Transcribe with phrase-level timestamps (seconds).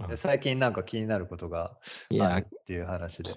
[0.00, 0.16] うん。
[0.16, 1.78] 最近なんか気になることが
[2.20, 3.30] あるっていう話で。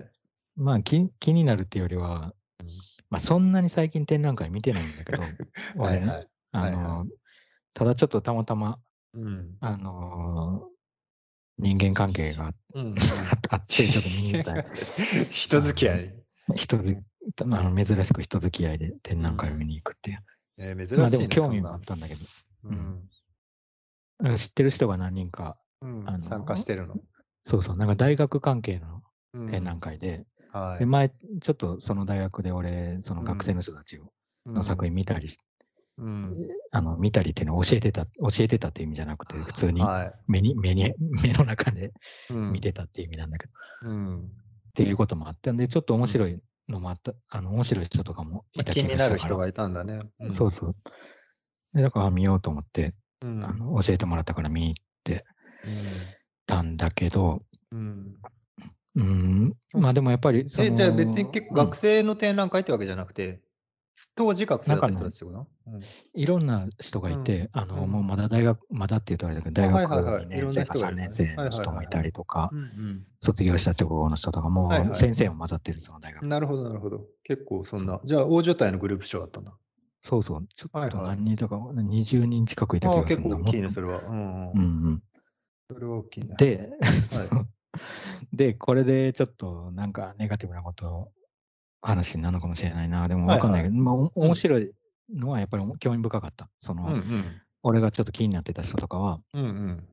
[0.56, 2.68] まあ、気気になるっていうよりは、うん。
[3.10, 5.30] ま、そんなに最近展覧会見てないんだけど、は
[5.78, 6.28] 俺ね、いはい。
[6.52, 6.84] あはいはい。
[6.84, 7.06] の、
[7.74, 8.80] ただちょっとたまたま、
[9.14, 9.58] うん。
[9.60, 10.70] あの、
[11.58, 12.54] 人間関係が。
[13.50, 14.64] あって、ちょっと見に行った
[15.32, 16.16] 人付き合い。
[16.56, 17.02] 人づ
[17.42, 20.24] あの、珍しく人付き合いで展覧会を見に行くっていう。
[20.58, 22.20] えー、まあ、で珍しいね、も興味もあったんだけど、
[22.64, 24.38] ううん。
[24.38, 27.02] 知ってる人が何人か、うん、あ参加しのてるの？
[27.46, 29.04] そうそう、なんか大学関係の
[29.34, 30.28] うん展覧会で、
[30.78, 30.88] で、はい。
[30.88, 33.56] 前、ちょっとその大学で俺、その学生うん。
[33.56, 34.14] の人たちを
[34.46, 34.56] うん。
[34.56, 35.38] の作品見たりし
[35.98, 36.42] うん。
[36.72, 40.22] あの、見たりっていうのを教えてた教えてたっていう意味じゃなくて、普通にはい。
[40.28, 41.92] 目に目に 目の中で
[42.30, 42.52] うん。
[42.52, 44.42] 見てたっていう意味なんだけど、うん。
[44.70, 46.04] っていうこともあったんで、ちょっとうん。
[46.04, 50.10] 面白いのもあったあの、面白い人とかもま、いた気気にがしたからなる人がいたんだね。
[50.30, 50.34] う。
[50.34, 50.76] そうんそう。
[51.74, 53.54] で、だから見ようと思って、あうん。
[53.54, 55.26] の、教えてもらったから見に行って
[56.46, 58.16] たんだけど、うん。
[58.96, 59.82] うーん、うん。
[59.82, 61.30] まあ、でもやっぱりそえ、じゃあ別に。
[61.32, 63.42] 結構学生の展覧会ってわけじゃなくて、
[64.16, 65.48] 当時学生なんかね、だった人たちってこと？
[65.72, 65.90] うん。
[66.14, 67.14] いろんな人がうん。
[67.16, 68.18] いて、あうの、もうまん。
[68.18, 70.26] だ大学まだって言うとあれだけど、あ、大学はいはいはい。
[70.26, 71.36] 2いろんな年生か3人がいるのね。
[71.36, 71.50] 年生の。
[71.52, 72.52] 人もいたりとか。
[73.24, 74.96] 卒業した直後の人とか、はいも。
[74.96, 76.26] 先生も混ざってる、その大学。
[76.28, 77.08] なるほどなるほど。
[77.24, 77.86] 結構そん。
[77.86, 79.54] な、じゃあ大所帯のグループショーだったんだ。
[80.02, 80.98] そうそう、ちょっと。
[80.98, 83.70] 何人とか、20人近くいたああ、気がするな、結構大きいね。
[83.70, 84.02] それは。
[84.02, 84.52] うん。
[84.54, 85.04] うん。
[85.74, 86.38] それは大きいね。
[86.38, 86.70] で、
[87.10, 87.34] はい。
[88.34, 91.12] で、これでちょっとなんかネガティブなこと
[91.82, 93.08] 話になるのかもしれないな。
[93.08, 93.38] でもはいはい。
[93.38, 94.32] わかんないけど、ま、おうん。
[94.32, 94.74] 面白い
[95.10, 96.50] のはやっぱりお興味深かった。
[96.60, 97.42] そうんうの、ん。
[97.64, 99.88] 俺がちょっと気になってた人とかはうんうん。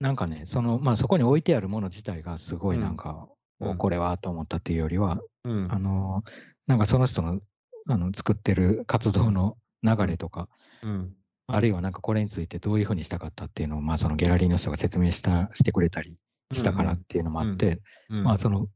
[0.00, 2.78] なんかね、その、ま、そこに置いてあるもの自体がすごうん。
[2.78, 3.28] いなんか、
[3.60, 3.76] お、うん。
[3.76, 5.78] これはと思ったっていうよりは、うあん。
[5.78, 6.22] の、
[6.66, 7.40] なんかその人の、
[7.86, 10.06] あの、作ってる活動の流うん。
[10.06, 10.48] れとか、
[10.82, 11.16] うん。
[11.52, 16.16] あるいはなんかこれについてどういう風にしたかったっていうのを、ま、そのギャラリーの人が説明したしてくれたり
[16.50, 17.04] うんしたからっうん。
[17.08, 17.42] ていうのもうん。
[17.42, 17.80] あって、
[18.22, 18.38] まあ、うん。
[18.38, 18.68] その、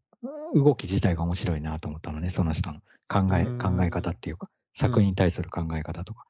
[0.55, 4.11] 動き自体が面白いなと思ったのね、その人の考うえ考え方。
[4.11, 4.51] っていうか、
[4.81, 4.99] うん。
[4.99, 6.25] 作品に対する考え方とか。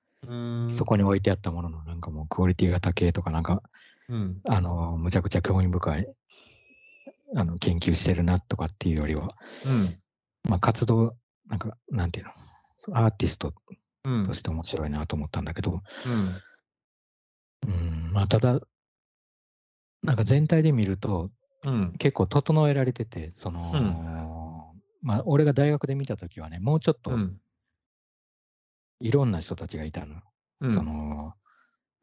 [0.69, 3.63] そこに置いてあったもののなんかもうクオリティが高えとか、なんか、
[4.09, 4.45] うん。
[4.49, 6.09] あの、むちゃくちゃ興味深い、
[7.37, 10.01] あの、研究してるなとかっていうよりは、うん。
[10.49, 11.17] ま、活動、
[11.49, 12.33] なんか、なんていうの、
[12.79, 13.79] そアーティストうん。
[14.25, 16.45] として面白いなと思ったんだけど、うん。
[17.63, 17.71] うー
[18.11, 18.61] ん、ま、ただ
[20.03, 21.31] なんか全体で見ると、
[21.63, 21.99] うん。
[21.99, 24.01] 結構整えられてて、そうん。
[24.01, 27.41] の、ま、俺が大学で見た時はね、もうちょっとうん。
[29.01, 30.21] いろんな人たちがいたの。
[30.67, 30.83] そうん。
[30.83, 31.35] の、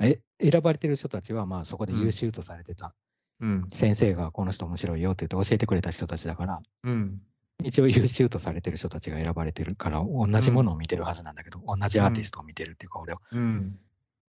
[0.01, 2.11] え選ばれてる人たちは、まあ、そこでうん。
[2.11, 2.95] 優秀とされてた
[3.39, 3.73] うん。
[3.73, 7.21] 先生がこの人面白いよって言って教えてくれた人たちだから、うん。
[7.63, 10.41] 一応優秀とされてる人たちが選ばれてるから、同うん。
[10.41, 12.05] じものを見てるはずなんだけど、同じうん。
[12.05, 13.21] アーティストを見てるっていうか、俺は。
[13.31, 13.79] うん。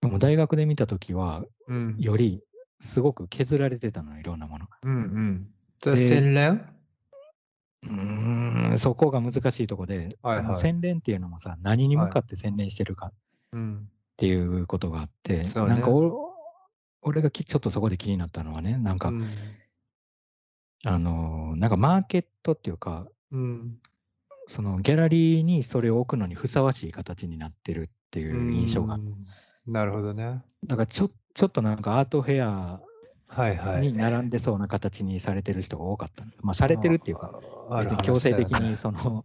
[0.01, 1.97] でも大学で見た時は、うん。
[1.99, 2.43] より
[2.81, 4.67] すごく削られてたの、いろんなもの。
[4.83, 5.49] うんうん。
[5.97, 6.65] 洗練？
[7.85, 10.57] うーん、そこが難しいとこで、はいはい。
[10.57, 12.13] 洗練っていうのもさ、何に向はい。
[12.13, 13.13] かって洗練してるかっ
[13.53, 13.89] うん。
[14.17, 15.91] ていうことがあって、そうなんか
[17.03, 19.29] 俺がきちょっとそこで気になったのはね、なんかうん。
[20.85, 23.79] あの、なんかマーケットっていうかうん。
[24.47, 29.15] そのギャラリーにそれを置くのにふさわしい形になってるっていう印象がん。
[29.67, 30.43] なるほどね。
[30.67, 32.81] だからちょちょっとなんかアートフェア
[33.29, 33.83] はいはい。
[33.83, 36.25] に並んでそうな形にされてる人が多かった。
[36.43, 37.41] ま、されてるっていうか、
[37.81, 38.77] 別に強制的にね。
[38.77, 39.25] その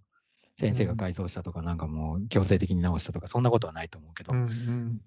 [0.56, 0.89] 先生うん。
[0.91, 4.34] が改造したとか、なんかもう強制的に直したとか、そんなことはないと思うけど。
[4.34, 5.01] うんうん。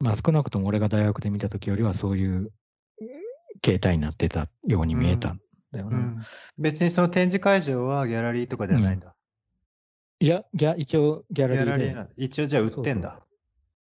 [0.00, 2.52] ま、少なくとも俺が大学で見た時よりはそういう
[3.60, 5.40] 形態になってたように見えたん
[5.72, 5.98] だよな。
[5.98, 6.26] うん。
[6.58, 8.76] 別にその展示会場はギャラリーとかでうん。
[8.76, 9.16] はないんだ。
[10.20, 12.86] いや、ギャ一応ギャラリーでーな一応じゃあ売っそうそう。
[12.86, 13.26] てんだ。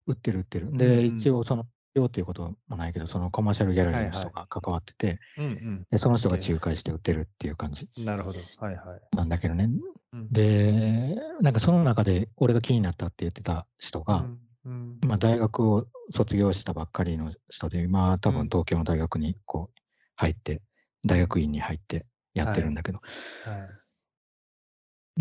[0.07, 0.73] 売ってる売ってる。
[0.73, 1.31] うんうで、一ん。
[1.31, 4.29] 応そのよっていうこともないけど、そのコマーシャルギャラリーのはいはい。
[4.29, 5.87] 人が関わってて、うんうん。
[5.91, 6.39] で、その人が。
[6.39, 8.41] 仲介して売ってるっていう感じなるほど。
[8.57, 9.01] はいはい。
[9.17, 9.71] なんだけどね。
[10.13, 10.31] うん。
[10.31, 15.09] で、なんかその中で俺が気になったって言ってた人が、うんうん。
[15.09, 18.49] ま、大学を卒業したばっかりの人で、今多分うん。
[18.51, 19.81] 東京の大学にこう
[20.17, 20.63] 入って、
[21.07, 22.59] 大学院に入ってやっはい。
[22.59, 23.01] てるんだけど。
[23.41, 23.85] はい。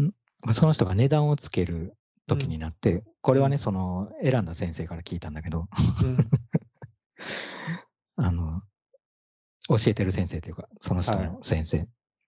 [0.02, 0.12] ん、
[0.46, 1.94] ま、その人が値段をつける
[2.28, 2.50] 時うん。
[2.50, 3.68] になって、これはね、うん。
[3.68, 5.68] その選んだ先生から聞いたんだけど。
[6.00, 6.38] うん。
[8.18, 8.62] あの、
[9.70, 11.88] 教えてる先生というか、その人はの先生、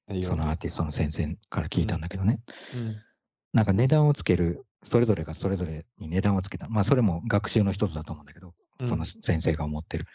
[0.10, 0.20] い。
[0.20, 0.24] い。
[0.24, 2.02] そのアーティストの先生から聞いたんうん。
[2.02, 2.42] だけどね。
[2.72, 3.06] うん。
[3.54, 6.68] なんか値段をつける、それぞれがそれぞれに値段をつけた。
[6.70, 8.54] ま、それも学習の一つだと思うんだけど、
[8.84, 9.14] そのうん。
[9.22, 10.06] 先生が思ってる。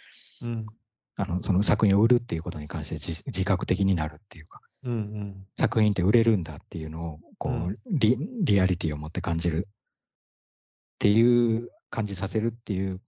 [1.19, 1.25] うん。
[1.25, 4.61] あの、その作品を売るっていうことに関して、じ自覚的になるっていうか。
[4.85, 5.47] うんうん。
[5.59, 7.21] 作品って売れるんだっていうのを、う。
[7.39, 9.71] こうんリリアリティを持って感じるっ
[10.99, 13.01] ていう感じさせるっていう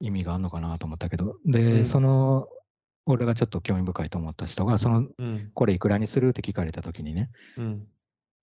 [0.00, 2.02] 意味があんのかなと思ったけど、うで、そん。
[2.02, 2.48] の
[3.06, 5.50] 俺がちょっと興味深いと思った人が、その、うん。
[5.54, 7.86] これいくらにするって聞かれたときにね、うん。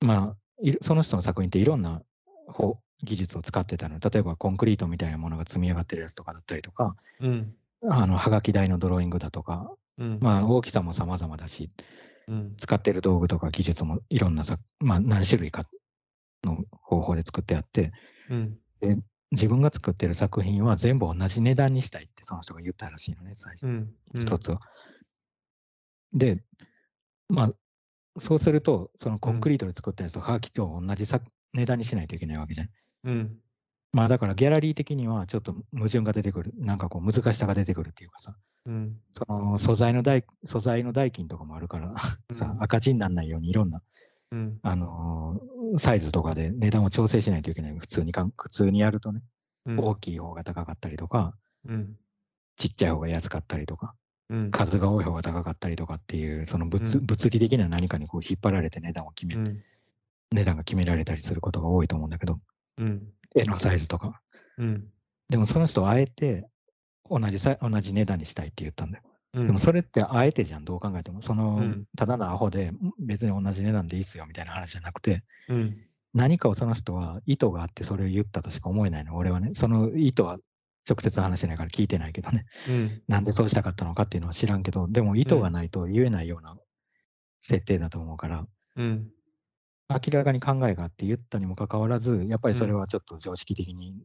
[0.01, 2.01] まあ、いその人の作品っていろんな
[2.47, 3.99] 方技術を使ってたの。
[3.99, 7.55] 例えばコンクリートみたいなものが積み上がってるやつとかだったりとか、うん。
[7.89, 10.19] あの、はがき台のドローイングだとか、うん。
[10.21, 11.71] まあ、大きさも様々だし、
[12.27, 12.55] うん。
[12.57, 15.65] 使ってる道具とか技術もいろんなさ、まあ、何種類か
[16.43, 17.91] の方法で作ってあって、
[18.29, 18.57] うん。
[19.31, 23.67] 自分が作ってる作品は全部同じ値段にしたいってその人が言ったらしいのね、最初。
[23.67, 23.93] うん。
[24.19, 24.59] 一つは。
[26.13, 26.43] で、
[27.29, 27.53] まあ、
[28.19, 31.19] そうすると、そのコンクリートで作ったやつとハーキと同じさ
[31.53, 32.69] 値段にしないといけないわけじゃん。
[33.05, 33.37] うん。
[33.93, 36.51] まあだからギャラリー的にはちょっと矛盾が出てくる。
[36.57, 38.35] なんかこう難しさが出てくるっていうかさ、
[38.65, 38.99] うん。
[39.11, 41.93] その素材の代素材の代金とかもあるから
[42.31, 43.81] さう、ん赤字にならないようにいろんな、
[44.31, 44.59] うん。
[44.63, 47.77] あのーサイズとかで値段を調整しないといけない。
[47.79, 49.21] 普通にかん、普通にやるとね、
[49.65, 49.79] うん。
[49.79, 51.35] 大きい方が高かったりとか、
[51.67, 51.95] うん。
[52.57, 53.95] ちっちゃい方が安かったりとか、
[54.29, 54.51] うん。
[54.51, 59.63] 数が多い方が高かったりとかっていう、その物,、うん物理的な何かにこう引っ張られて値段を決め、うん。
[60.31, 62.39] 値段が決められたりすることが多いと思うんだけど、
[62.77, 63.13] うん。
[63.35, 64.21] 絵のサイズとか。
[64.57, 64.87] うん。
[65.29, 66.47] でもその人はあえて
[67.09, 69.03] 同じさ同じ値段にしたいって言ったんだよ。
[69.33, 69.47] うん。
[69.47, 71.21] でもそれってあえてじゃん、どう考えても。
[71.21, 75.77] その、うんただのアホでん別に同じ値段でいいっすよみたいな話じゃなくて、うん。
[76.13, 79.15] 何かをその人は意図があってそれを言ったとしか思えないの。
[79.15, 80.37] 俺はね、その意図は
[80.87, 82.45] 直接話してないから聞いてないけどね。
[82.69, 83.01] うん。
[83.07, 86.55] なんでそうしたかったのかっていうのは知らんけど、でも意図がないと言えないような
[87.41, 88.45] 設定だと思うから、
[88.75, 89.09] うん。
[89.93, 93.95] 明らかに考えがあって言ったにもかかわらず、やっぱりそれはちょっと常識的に、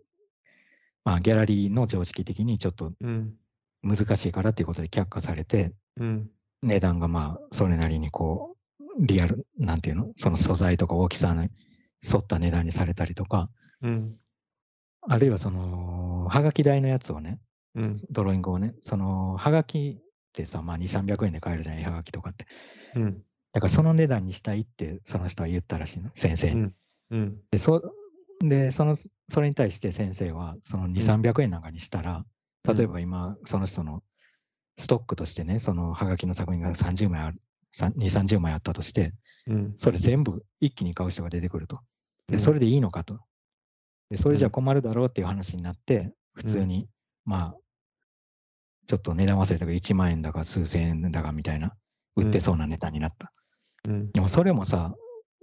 [1.05, 3.35] まあギャラリーの常識的にちょっとうん。
[3.81, 6.31] 難しいからっていうことで却下されて、うん。
[6.62, 10.12] 値段がまあそれなりにこう、リアル、なんていうの？
[10.17, 11.49] その素材とか大きさに
[12.02, 13.49] 沿った値段にされたりとか、
[13.82, 14.17] うん。
[15.02, 17.38] あるいはその、はがき台のやつをね、
[17.76, 18.02] うん。
[18.11, 20.02] ドローイングをね、その、はがきっ
[20.32, 22.46] てさ、まあ2、300円で買えるじゃない、はがきとかって。
[22.96, 23.23] うん。
[23.53, 26.61] だからその値段にしたいってその人は言ったらしいの、先生に。
[26.61, 26.75] うん。
[27.11, 27.41] うん。
[27.50, 27.83] で、そ
[28.41, 28.97] でその
[29.29, 32.25] それに対して先生は、その2、300円なんかにしたら、うん
[32.77, 34.03] 例えば今、その人の
[34.79, 37.41] ストックとしてね、そのはがきの作品が30枚ある、
[37.73, 39.15] さ2、30枚あったとして、
[39.47, 39.75] うん。
[39.79, 41.81] それ全部一気に買う人が出てくると。
[42.27, 43.21] で、うんそれでいいのかと。
[44.11, 46.89] で、それじゃうん困るだろうっていう話になって、普通に、
[47.25, 47.56] まあ、
[48.87, 51.75] ちょっと値段忘れたけど、1万円だか数千円だかみたいな、
[52.17, 53.33] 売ってそうなネタになった。
[53.87, 54.13] うん。
[54.13, 54.95] でもそれもさ、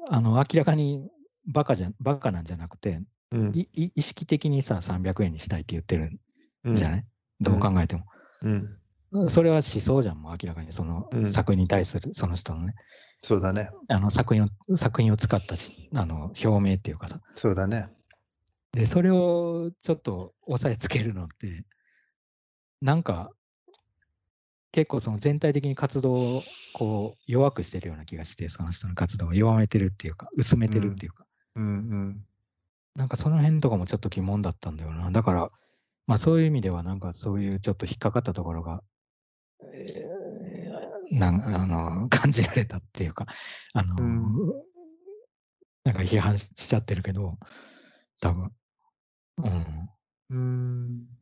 [0.09, 1.09] あの、明らかに
[1.47, 3.01] バカじゃ、バカなんじゃなくて、
[3.31, 3.51] うん。
[3.53, 6.05] いい意識的にさ、300円にしたいって言ってる
[6.69, 6.91] んじゃい？
[6.91, 7.05] ない、
[7.41, 8.05] どう考えても。
[8.41, 8.79] うん。
[9.29, 12.73] それは思想じゃん、もう明らかに、そのうん作品に対する、その人のね、
[13.21, 13.69] そうだね。
[13.87, 17.21] あの作品を、作品を使ったし、あの、表明っていうかさ。
[17.33, 17.89] そうだね。
[18.73, 21.65] で、それをちょっと押さえつけるのって、
[22.81, 23.31] なんか、
[24.75, 31.25] 結構その全体的に活動をこう弱くしてるような気がして、その人の活動を弱めてるっていうか、薄めてるっていうか、
[31.55, 31.65] うん。
[31.65, 31.67] う
[32.11, 32.25] ん。
[32.95, 35.11] なんかその辺とかもちょっと疑問だったんだよな。
[35.11, 35.51] だから、
[36.07, 38.83] まあそういう意味ではなんかそういうちょっと引っかかったところが、
[39.63, 41.65] えーなんあ
[42.01, 43.27] の感じられたっていうか、
[43.73, 44.65] あの、うん
[45.83, 47.37] なんか批判しちゃってるけど、
[48.21, 48.51] 多分。
[49.37, 49.89] うん。
[50.29, 51.14] うん。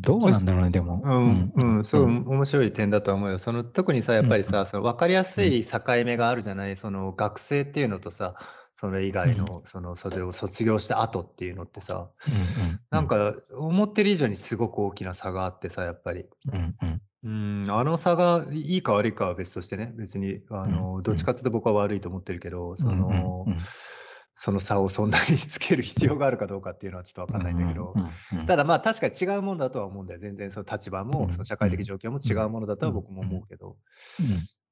[0.00, 1.02] どうなんだろうね、でも。
[1.04, 2.26] うん、うん、すごいうん。
[2.26, 3.38] 面白い点だとは思うよ。
[3.38, 8.34] その特にさ、やっぱりさ、その分かりやすい境目があるじゃない、その学生っていうのとさ、
[8.74, 16.26] それ以外の、そのそれを卒業した後っていうのってさ、うんうんなん、か思ってる以上にすごく大きな差があってさ、やっぱり。
[16.52, 17.02] うんうん。
[17.24, 20.72] うん、あの差がいいか悪いかは別としてね、別にあうん。
[20.72, 23.58] のどっちかっていうと僕は悪いと思ってるけど、そうんのうんうん
[24.40, 27.92] その差をそんなにつける必要があるかどうかっていうのはちょっと分かんないんだけど
[28.46, 30.20] ただまあ確かに違うものだとは思うんだよ。
[30.20, 31.08] 全然その立場うん。
[31.08, 33.76] もその社会的状況も違うものだとは僕も思うけど。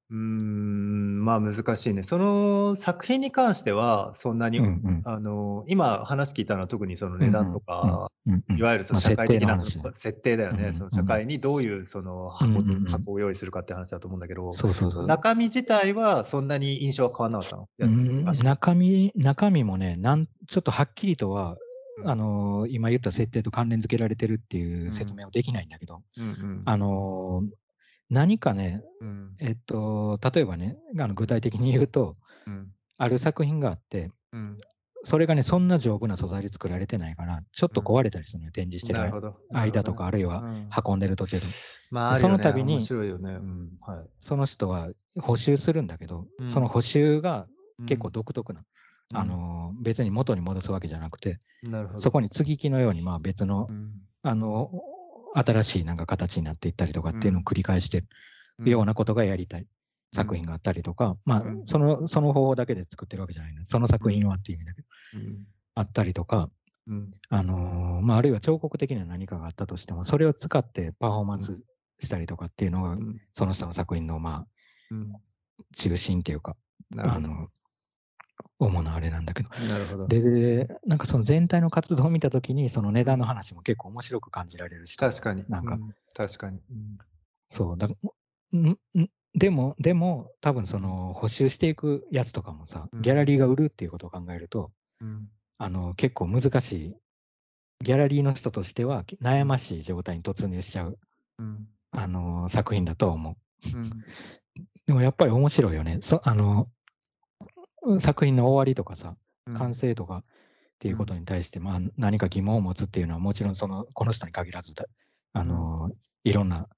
[0.09, 2.03] うーん、まあ難しいね。
[2.05, 5.03] その作品に関してはそんなに、うんうん。
[5.05, 9.91] あの今話聞いたのは特にその値段とか、うんうんいわゆるそのまあ社会的な設定の話ね。
[9.95, 12.85] 設定だよね、うんその社会にどういうその箱,、うんうんうん。
[12.85, 15.07] 箱を用意するかって話だと思うんだけど、そうそうそう。
[15.07, 17.69] 中身自体はそんなに印象は変わらなかったの？
[17.79, 18.25] やってうん。
[18.45, 21.57] 中身、中身もね、なんちょっとはっきりとは、
[22.03, 22.11] うん。
[22.11, 26.63] あのー今言った設定と関連付けられてるっていう説明はできないんだけど、うんうん。
[26.65, 27.49] あのー
[28.11, 29.37] 何かね、うん。
[29.41, 32.73] えっと、例えばね、あの具体的に言うと、うん。
[32.99, 34.57] ある作品があって、うん。
[35.05, 39.37] それがね、そんな丈夫な素材で作られてないから、ちょっと壊れたりするのよ、展示してるなるほど。
[39.53, 40.69] 間とか、あるいはうん。
[40.85, 41.43] 運んでる途中で。
[41.91, 42.39] まあ、あるそよね。
[42.39, 43.33] の度に面白いよね。
[43.33, 43.71] うん。
[43.81, 44.07] はい。
[44.19, 46.51] その人は補修するんだけど、うん。
[46.51, 47.47] その補修が
[47.87, 48.61] 結構うん独特な、
[49.13, 49.17] うん。
[49.19, 52.01] あのー別に元に戻すわけじゃなくて、なるほど。
[52.01, 53.93] そこに継ぎ木のようにまあ別のう、ん。
[54.23, 54.71] あの
[55.37, 58.05] 新しいなんか形になっていったりとかっていうのを繰り返して
[58.59, 59.69] るようなことがやりたいうん。
[60.15, 61.67] 作品があったりとか、まあうん。
[61.67, 63.65] その、その方法だけで作ってるわけじゃないの。
[63.65, 65.45] その作品はっていう意味だけど、うん。
[65.75, 66.49] あったりとか、
[66.87, 67.11] うん。
[67.29, 71.65] あのーまあ、あるいは彫刻的な何かがあったとしても、それを使ってパフォーマンス
[71.99, 73.21] したりとかっていうのが、うん。
[73.33, 74.47] その人の作品の、まあ、
[74.93, 75.13] うん。
[75.77, 76.57] 中心っていうか、
[76.97, 77.49] あの、
[78.59, 79.51] 主なあれなんだけど。
[79.51, 79.65] ど。
[79.67, 80.07] なるほど。
[80.09, 85.45] で、でなんかその全体の活動を見たときに、その値段の話も結構面白く感じられるし、確かに。
[85.49, 86.61] なんかうん確かに。
[86.71, 86.99] うん
[87.49, 95.29] そう、だんんでも、でも、多分その補修していくやつとかもさ、うんギャラリーが売るっていうことを考えると、うん
[95.59, 96.97] あの結構難しい、
[97.83, 100.99] ギャラリーの人としては悩ましい状態に突入しちゃう、
[101.39, 103.77] うんあの作品だとは思う。
[103.77, 103.91] うん
[104.87, 105.99] でもやっぱり面白いよね。
[106.01, 106.71] そあの
[108.01, 109.17] 作品の終わりとかさ、
[109.55, 110.23] 完成とかっ
[110.79, 114.85] ていうことに対して、まあ、何か疑問を持つっていうのはもちろんそのこの人に限らずだ
[115.33, 115.91] あの、
[116.25, 116.69] いろんな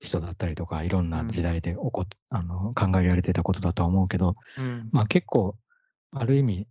[0.00, 4.88] 人だったりとかいろんな時代で起こっあの考えられてたことだとは思うけど、うん。
[4.92, 5.56] まあ、結構
[6.10, 6.66] ある意味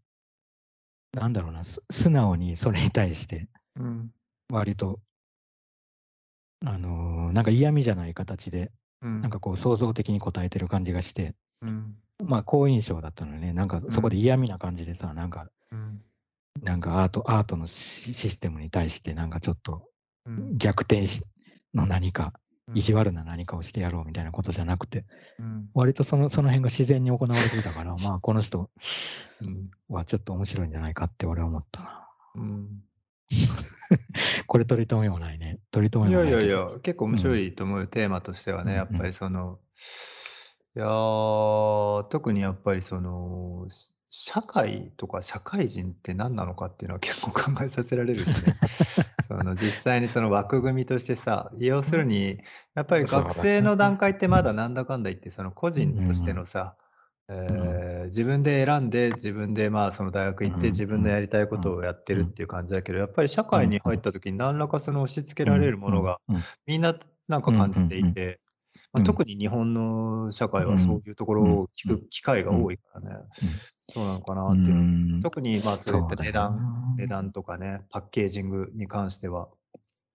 [1.14, 4.12] なんだろうなす素直にそれに対してうん。
[4.52, 5.00] 割と、
[6.66, 9.22] あのーなんか嫌味じゃない形でうん。
[9.22, 16.02] なんかこう創造的に答えてる感じがして、うんまあ好印象だったのねなんかそこで嫌味な感じでさ、なんかうん。
[16.62, 19.84] なんかアートアートのシシステムに対してなんかちょっと
[20.26, 20.58] うん。
[20.58, 21.24] 逆転し
[21.74, 22.34] の何か
[22.68, 22.78] うん。
[22.78, 25.06] 意地悪な何かをしてやろうみたいなことじゃなくて
[25.40, 25.70] うん。
[25.74, 28.70] 割とそのその辺が自然に行われていたから まあこの人
[29.42, 32.08] うんはちょっと面白いんじゃないかって俺は思ったな。
[32.36, 32.84] うん。
[34.48, 35.60] これ取り留めもないね。
[35.72, 36.42] 取り留いめもないけど。
[36.42, 39.60] やいやいや、結構面白いと思うよ、テーマとしてはね、うんやっぱりその、
[40.76, 48.58] いやー、特にやっぱりその、し社会とか社会人って何なのかっていうのは結構 考えさせられるしね。
[49.30, 52.40] その実際にその枠組みとしてさ、要するに、
[52.76, 56.78] やっぱりそうだ学生の段階ってまだなんだかんだ言って、その個人としてのさ、
[57.30, 60.74] んえー自分で選んで、自分でまあその大学行って、うん。
[60.74, 66.36] 自分のやりたいことをやってるっていう感じだけど、やっぱり社会に入った時に何らかその押し付けられるものが、うん。
[66.38, 66.44] うん。
[66.66, 66.96] みんな
[67.30, 68.41] なんか感じていて、
[68.94, 69.04] まあ、うん。
[69.06, 73.16] 特に日本の社会はそういうところを聞く機会が多いからね、
[73.90, 74.76] そうなのかなっていう。
[74.76, 74.78] う。
[75.18, 75.20] ん。
[75.22, 79.50] 特にまあそういった値段、な値段とかね、パッケージングに関しては。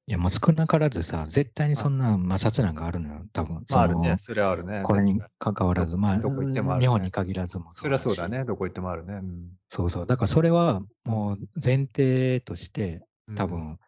[0.08, 3.64] いやもう少なからずさ、絶対にそんな摩擦なんかあるのよ、多分。
[3.70, 4.82] まああるね、それはあるね。
[4.84, 6.86] これに関わらず、まあ、どこ行ってもあるね。
[6.86, 9.14] 日本に限らずもそれはそうしだね、どこ行ってもあるね。
[9.14, 9.48] うん。
[9.66, 10.06] そうそう。
[10.06, 13.04] だからそれはもう前提として、
[13.34, 13.80] 多、分、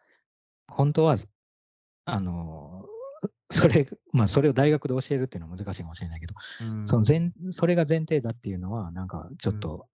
[0.67, 1.15] 本当は、
[2.03, 2.85] あの、
[3.51, 9.87] それ、まあそれを大学で教えるっていうのは難しいかもしれないけど、うんその前、それが前提だっていうのは、なんかちょっと、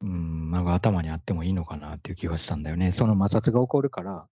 [0.00, 2.92] うん、なんか頭にあってもいいのかなっていう気がしたんだよね。
[2.92, 4.28] その摩擦が起こるから、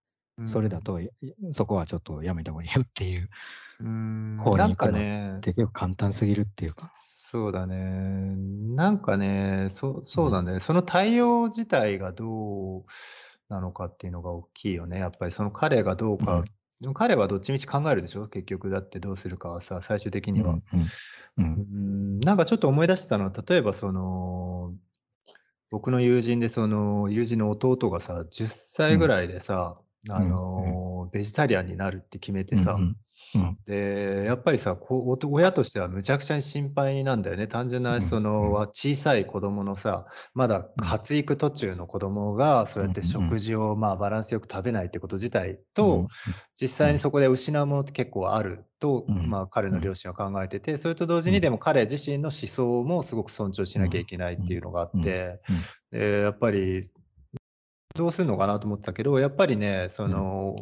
[0.46, 1.10] それだ、と、い
[1.54, 3.30] そこはちょっとやめた方がいいよっていう、
[3.80, 6.92] うん方になんか行くのね、で結構簡単すぎるっていうか。
[6.94, 8.36] そうだね。
[8.76, 12.86] なんかね、そうそうだね、その対応自体がどう
[13.54, 15.00] なのかっていうのが大きいよね。
[15.00, 16.46] やっぱりその彼がどうか、うん。
[16.82, 18.28] でも彼はどっちみち考えるでしょ？
[18.28, 20.54] 結局だってどうするかはさ、最終的には。
[20.54, 20.92] うんうん
[21.38, 22.20] うんうん。
[22.20, 24.74] なんかちょっと思い出したのは、例えばその、
[25.72, 29.80] 僕の友人でその、友人の弟がさ、10歳ぐらいでさ、
[30.10, 30.30] あうん。
[30.30, 32.98] の、ベジタリアンになるって決めてさ、うん
[33.66, 37.48] で、やっぱりさ、こう、おと親としてはむちゃくちゃに心配なんだよね。
[37.48, 38.02] 単純うなん。
[38.02, 38.24] そうん。
[38.74, 45.58] 小さい子供のさ、まだ発育途中の子供が、そうやって食事を、まあ、バランスよく食べないってこと自体うん。
[45.74, 46.08] と、
[46.60, 49.30] 実際にそこで失うものって結構あると、うん。
[49.30, 51.36] まあ、彼の両親は考えてて、それと同時うん。
[51.36, 55.40] にでも彼自身の思想もすごく尊重しなきゃいけないっていうのがあって、
[55.92, 56.84] でやっぱり
[57.96, 60.56] どうするのかなと思ったけど、やっぱりね、その、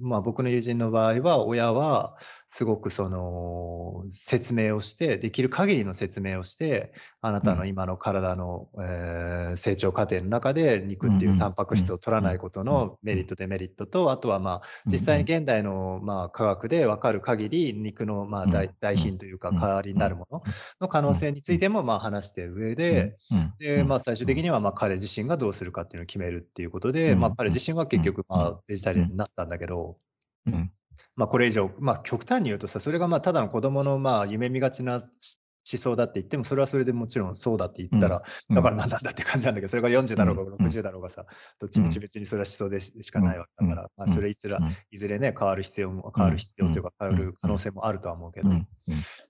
[0.00, 2.16] まあ、僕の友人の場合は、親は
[2.52, 18.50] すごくその、説明をして、できる限りの説明をして、あなたの今の体の、えー成長過程の中で、肉っていうタンパク質を取らないことのメリット、デメリットと、あとはまあ、実際に現代のまあ科学で分かる限り、肉のまあうん。
[18.50, 19.56] 代代品というか、うん。
[19.56, 20.42] 代わりになるもの
[20.80, 23.16] の可能性についてもまあ話して上で、
[23.58, 27.20] で、まあ、最終的には、まあ、彼自身がどうするかっていうのを決めるっていうことで、うん。
[27.20, 28.24] まあ、彼自身は結局、うん。
[28.28, 29.98] まあ、ベジタリアンになったんだけど、
[30.46, 30.54] うん。
[30.54, 30.72] うん
[31.16, 35.00] まあ、これ以上、まあ、極端に言うとさ、それがまあ、ただの子供のまあ、夢見がちな
[35.72, 41.26] 思想だって言っても、それはそれでもちろんそうだって言ったら、うんだからなんだって感じなんだけど、それが40だろうがうん60だろうがさ、
[41.58, 44.58] どっちみち別にそれは思想でししかないわけだから、まあ、それいつら、
[44.90, 48.48] いずれね、変わる必要も、変わる必要というか、変わる可能性もあるとは思うけど。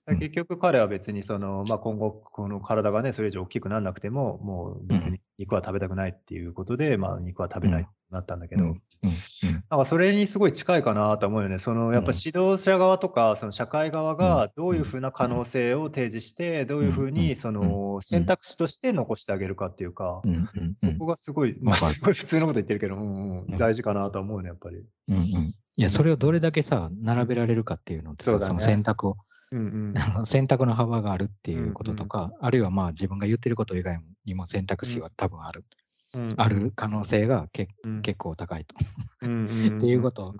[0.07, 5.21] 結局彼は別にその、ま、今後この体がね、それ以上大きくなんなくても、もう別にうん。
[5.37, 7.87] 肉は食べたくないっていうことで、まあ、肉は食べないうん。
[8.11, 9.63] なったんだけど、うん、うん、うん。
[9.69, 11.59] なんかそれにすごい近いかなと思うよね。
[11.59, 12.21] そのやっぱうん。
[12.25, 15.45] 指導者側とか、その社会側うん、がどういううん、風な可能うん。
[15.45, 18.25] 性を提示して、どういううん、うにそうん、の選うん。
[18.25, 20.97] 択肢として残してあげるかっていうか、うん、うん、うそん。
[20.97, 21.95] こがすごい、ま、分かる。
[21.95, 23.57] すごい普通のこと言ってるけど、うんうん、うん。
[23.57, 24.77] 大事かなとは思うね、やっぱり。
[25.07, 25.55] うんうん。
[25.77, 26.41] いや、うん、それをどれうん。
[26.41, 28.59] だけさ、並べられるかっていうのってさ、そのそうだね。
[28.59, 29.15] 選択を、
[29.51, 29.63] うんう
[29.95, 30.13] あん。
[30.19, 31.73] の、 選択の幅があるっていううんうん。
[31.73, 34.89] こととか、あるいは、まあ、自分が言ってること以外にも選択うん。
[34.89, 35.65] 肢は多分ある。
[36.13, 36.59] うんあうん。
[36.59, 38.01] る可能性がけうん。
[38.01, 38.75] 結構高いと。
[39.21, 40.35] っていうこと。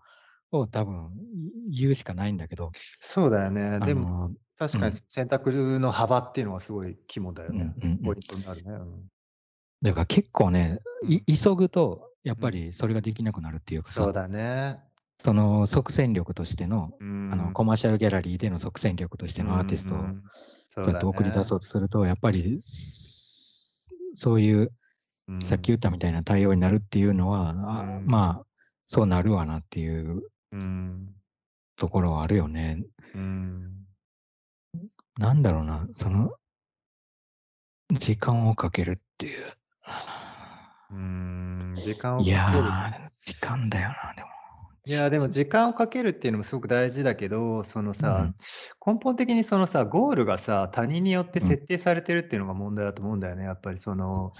[0.53, 1.11] を多分
[1.71, 2.71] 言うしかないんだけど。
[2.99, 3.79] そうだよね。
[3.79, 4.99] でも、確かにうん。
[5.07, 7.73] 選択の幅っていうのはすごい肝だようんね。
[8.03, 8.71] ポイントになるね。
[8.71, 9.07] うん。
[9.81, 10.79] だから結構ね。
[11.27, 12.41] 急ぐとやっうん。
[12.41, 14.03] ぱりそれができなくなるっていうかさ。
[14.03, 14.79] そうだね。
[15.23, 17.53] その即戦力としての、あの、ん。
[17.53, 20.17] コマーシャルギャラリーでの即戦力としてのアーうんティストを
[20.77, 21.43] うって送り出ね。
[21.43, 22.59] そうとすると、やっぱり、
[24.15, 24.71] そういううん。
[25.39, 28.05] さっき言ったみたいな対応になるっていうのは、あ、うん。
[28.05, 28.45] まあ、
[28.87, 31.09] そうなるわなっていううん。
[31.77, 32.83] ところはあるよね。
[33.15, 33.85] うん。
[35.17, 36.33] なんだろうな、その
[37.91, 39.53] 時間をかけるっていう。
[40.91, 42.63] うーん、時間をいかける。
[42.63, 44.29] や、時間だよな、でも。
[44.87, 48.35] いや、でも時間をかけるっていうのもすごく大事だけど、そのさ、うん。
[48.83, 51.47] 根本的にそのさ、ゴールがさ、他人によってうん。
[51.47, 54.33] 設定されてるっていうのが問題だと思うんだよね、やっぱりその、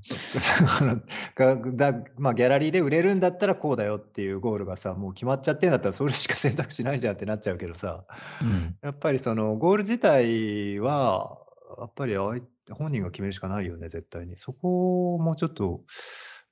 [1.36, 8.06] がだま、ギャラリーで売れるんだったらこうだよっていうゴールがさ、もう決まっちゃってんだったらそれしか選択肢ないじゃんってなっちゃうけどさ、
[8.40, 8.78] うん。
[8.82, 11.38] やっぱりそのゴール自体は、
[11.78, 14.36] やっぱりあい本人が決めるしかないよね、絶対に。
[14.36, 15.82] そこをもうちょっと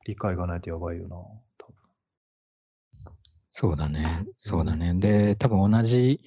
[0.04, 1.16] 理解がないとやばいよな。
[3.58, 4.32] そうだねうん。
[4.36, 4.92] そうだね。
[4.92, 6.20] で、多分同じ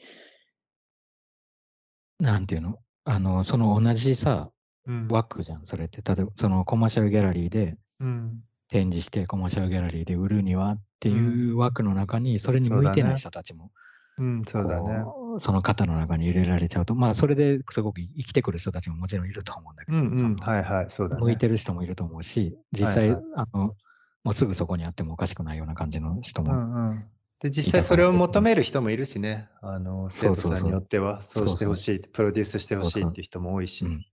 [2.19, 4.49] なんていうの、あの、その同じさ、
[4.87, 5.07] うん。
[5.11, 6.01] 枠じゃん、それって。
[6.01, 8.41] 例えばそのコマーシャルギャラリーでうん。
[8.67, 11.17] 展示して、コマーシャルギャラリーで売るにはってうん。
[11.17, 13.17] いう枠の中に、それに向いてない。
[13.17, 13.69] 人たちも、
[14.17, 15.03] うん、そうだね。
[15.37, 21.21] その型の中に入れられちゃうと、まあ、それですごく生きてくる人たちももちろんいると思うんだけど、うんうん、その、はいはい、そうだね。
[21.21, 23.23] 向いてる人もいると思うし、実際、はいはい。
[23.35, 23.75] あの、
[24.23, 26.95] もうすぐそこにあってもおかしくないような感じの人うも。
[27.41, 28.11] で、実際それを。
[28.11, 29.49] 求める人もいるしね。
[29.61, 30.71] あの、生徒さんに。
[30.71, 31.47] よっては、そう。
[31.47, 33.03] して欲しいプロデュースして欲そうそう。
[33.03, 33.85] しいっていう人も多いし。
[33.85, 34.05] うん。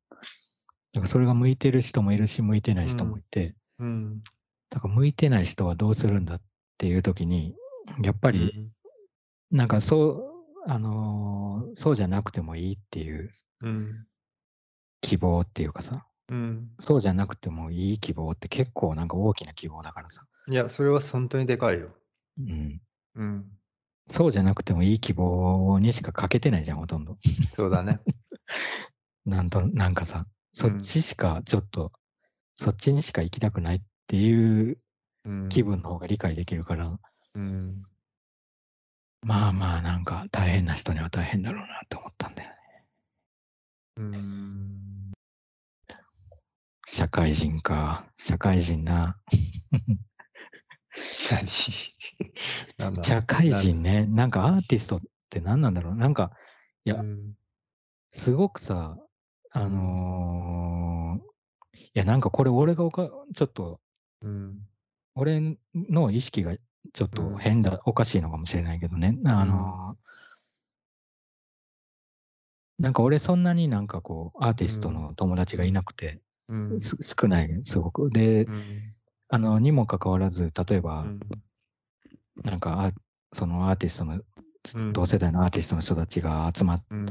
[0.92, 3.20] だからそれが向いてる人もいるし、向いてない人もうん。
[3.20, 4.22] いてうん。
[4.70, 6.40] だから向いてない人はどうするんだっ
[6.78, 7.54] ていう時に、
[8.02, 8.60] やっぱり、う
[9.54, 9.56] ん。
[9.56, 10.36] なんかそう
[10.68, 13.30] あの、そうじゃなくてもいいっていう
[13.62, 14.06] うん。
[15.00, 16.70] 希望っていうかさ、うん。
[16.80, 20.26] そうじゃなくてもいい希望って結構なんか大きな希望だからさ。
[20.48, 21.90] いや、それはほんとにでかいよ。
[22.38, 22.80] うん。
[23.16, 23.50] うん。
[24.08, 27.16] そうじゃなくてもいい希望にしか欠けてないじゃん、ほとんど。
[27.54, 28.00] そうだね。
[29.26, 30.78] なんとなんかさ、そっうん。
[30.78, 31.92] ちしかちょっと、
[32.54, 34.78] そっちにしか行きたくないっていう
[35.24, 35.48] うん。
[35.48, 36.98] 気分の方が理解できるから
[37.34, 37.82] うん。
[39.22, 42.56] まあまあ、なんか大変な人には大変だろうなと思ったんだよね。
[43.96, 45.12] うーん。
[46.86, 49.18] 社会人か、社会人な。
[51.30, 51.46] 何？
[53.02, 56.32] 社会人ね、なんかアーティストって何なんだろう、なんか、
[56.84, 57.36] いやうん。
[58.12, 58.96] すごくさ、
[59.50, 59.96] あうん。
[60.48, 61.20] の、
[61.74, 63.80] いやなんかこれ俺がおかちょっと
[64.22, 64.68] うん。
[65.14, 66.56] 俺の意識が
[66.92, 67.38] ちょっとうん。
[67.38, 69.46] 変だおかしいのかもしれないけどね、あうん。
[69.46, 69.96] の
[72.78, 74.92] なんか俺そんなになんかこう、アーティストうん。
[74.92, 75.72] の友達がいうん。
[75.72, 76.20] なくて、
[77.00, 78.10] 少ない、すごく。
[78.10, 78.95] で、うん。
[79.28, 81.20] あの、にもかかわらず、例えばうん。
[82.44, 82.92] なんか、あ
[83.32, 84.20] そのアーティストの、
[84.74, 84.92] うん。
[84.92, 87.06] 同世代のアーティストの人たちが集まっうん。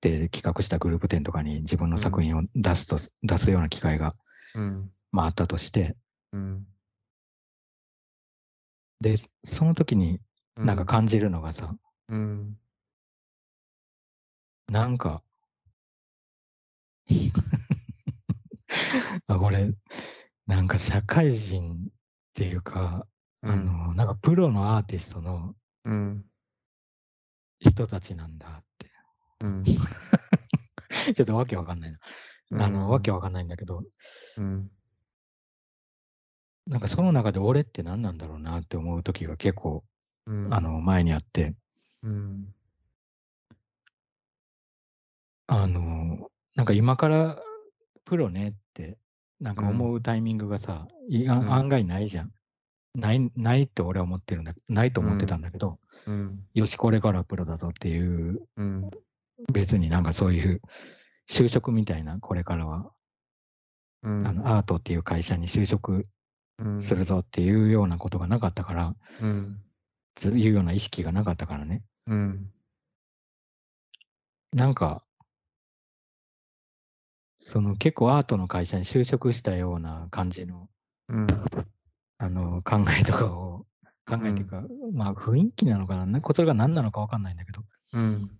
[0.00, 2.02] て企画したグループ展とかに自分のうん。
[2.02, 4.14] 作品を出すと出すような機会が、
[4.54, 4.90] うん。
[5.12, 5.96] まあ、あったとして
[6.32, 6.66] うん。
[9.00, 10.20] で、その時に
[10.56, 10.86] なんかうん。
[10.86, 11.74] 感じるのがさ
[12.08, 12.56] うん。
[14.70, 15.22] なんか
[19.26, 19.72] あ、これ、
[20.48, 21.92] なんか社会人っ
[22.34, 23.06] ていうか、
[23.42, 23.50] うん。
[23.50, 26.24] あの、なんかプロのアーティストのうん。
[27.60, 28.90] 人たちなんだって。
[29.42, 29.62] うん。
[31.14, 31.98] ちょっとわけわかんないな。
[32.50, 33.14] うあの、わけん。
[33.14, 33.84] わかんないんだけど
[34.38, 34.70] うん。
[36.66, 39.84] なんかその中で俺って何なんだろうなって思う時が結構、
[40.26, 40.54] うん。
[40.54, 41.54] あの、前にあって
[42.02, 42.54] うん。
[45.46, 47.38] あの、なんか今から
[48.06, 48.96] プロねって、
[49.40, 49.68] なんかうん。
[49.70, 51.30] 思うタイミングがさ、うん。
[51.30, 52.32] 案外ないじゃん。
[52.94, 55.40] ないないって俺は思ってるんだないと思ってたうん。
[55.40, 56.44] んだけど、うん。
[56.54, 58.90] よし、これからプロだぞっていううん。
[59.52, 60.60] 別になんかそういう
[61.30, 62.90] 就職みたいな、これからは、
[64.02, 64.22] うあん。
[64.22, 66.02] のアートっていう会社に就職
[66.58, 66.80] うん。
[66.80, 69.60] するぞっていうようなことがなかったから、うん。
[70.24, 71.84] いうような意識がなかったからね。
[72.06, 72.52] うん。
[74.52, 75.04] なんか、
[77.38, 80.68] その結構アートの会社に就職したような感じの、
[81.08, 81.26] うん。
[82.18, 83.64] あの、考えとかを、
[84.06, 88.30] 考えっていうか、まあ雰囲気なのかな、ね、それが何なのかわかんないんだけど、うん。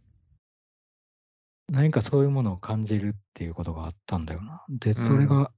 [1.68, 4.64] 何かそういうものを感じるっていうことがあったんだよな。
[4.68, 5.52] で、それうんが、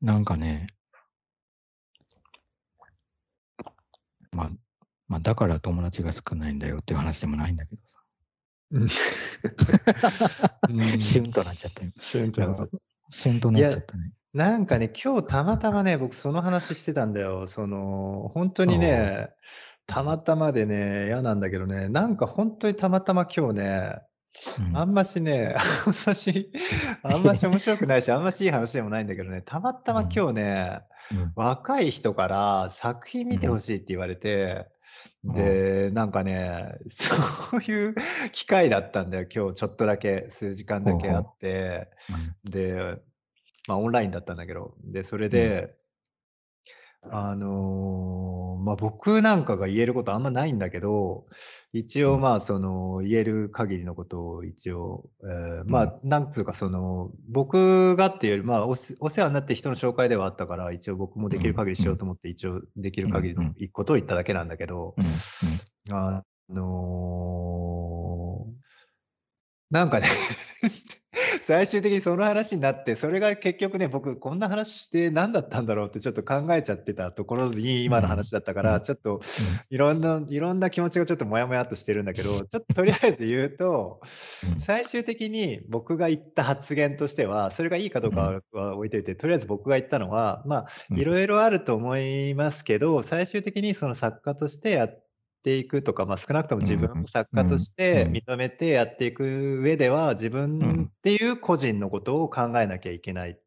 [0.00, 0.66] なんかね、
[4.32, 4.50] まあ、
[5.06, 7.93] まあ、だから友達が少ないんだよっていう話でもないんだけどさ。
[8.74, 8.88] うん。
[11.00, 11.92] シュンとなっちゃったよ。
[11.96, 12.78] シュンとなっちゃった。
[13.10, 14.12] シュンとなっちゃったね。
[14.32, 17.46] なんかね、今日たまたまね、僕その話してたんだよ。
[17.46, 19.30] その、本当にね、
[19.86, 24.00] たまたまでね、嫌なんだけどね、なんか本当にたまたま今日ね、
[24.58, 25.54] うんあんましね、
[25.86, 26.50] あんまし、
[27.04, 30.80] あんまし面白くないし、あんましいい話でもないんだけどね、たまたま今日ね、
[31.12, 34.66] うん若い人から作品見てほしいって言われて、
[35.24, 37.94] で、なんかね、 そういう
[38.32, 41.88] 機会だったんだよ、今日ちょっとだけ、数時間だけあって、
[42.44, 42.98] で、
[43.66, 45.74] まあオンラインだったんだけど、で、それで、
[47.10, 51.26] あの、まあ僕なんかが言えることあんまないんだけど、
[51.72, 52.20] 一応うん。
[52.20, 64.94] まあその言える限りのことを一応、えーまあなんつうかその僕がっていうよりまあお世話になって人の紹介ではあったから一応僕もできる限りしようと思って一応できる限りのことを言っただけなんだけど、
[65.88, 65.94] うん。
[65.94, 66.64] あの
[69.70, 70.06] なんかね
[71.46, 78.82] 最終的にその話になって、それが結局ね、僕こんな話して何だったんだろうってちょっと考えちゃってたところに今の話だったから、うん。
[78.82, 79.20] ちょっと
[79.68, 84.00] いろんないろんな気持ちがちょっとモヤモヤっとしてるんだけど、ちょっととりあえず言うと、
[84.56, 84.60] うん。
[84.62, 90.98] 最終的に僕が言った発言としては、それがいいかどうかはは置いといて、とりあえず僕が言ったのは、まあ、うん。
[90.98, 95.03] いろいろあると思いますけど、最終的にその作家としてやって
[95.58, 103.38] いくとか、まあ、少なくとも自分も作家としてうん認めてやっていく上では、自分っていう個人のことを考えなきゃいけない。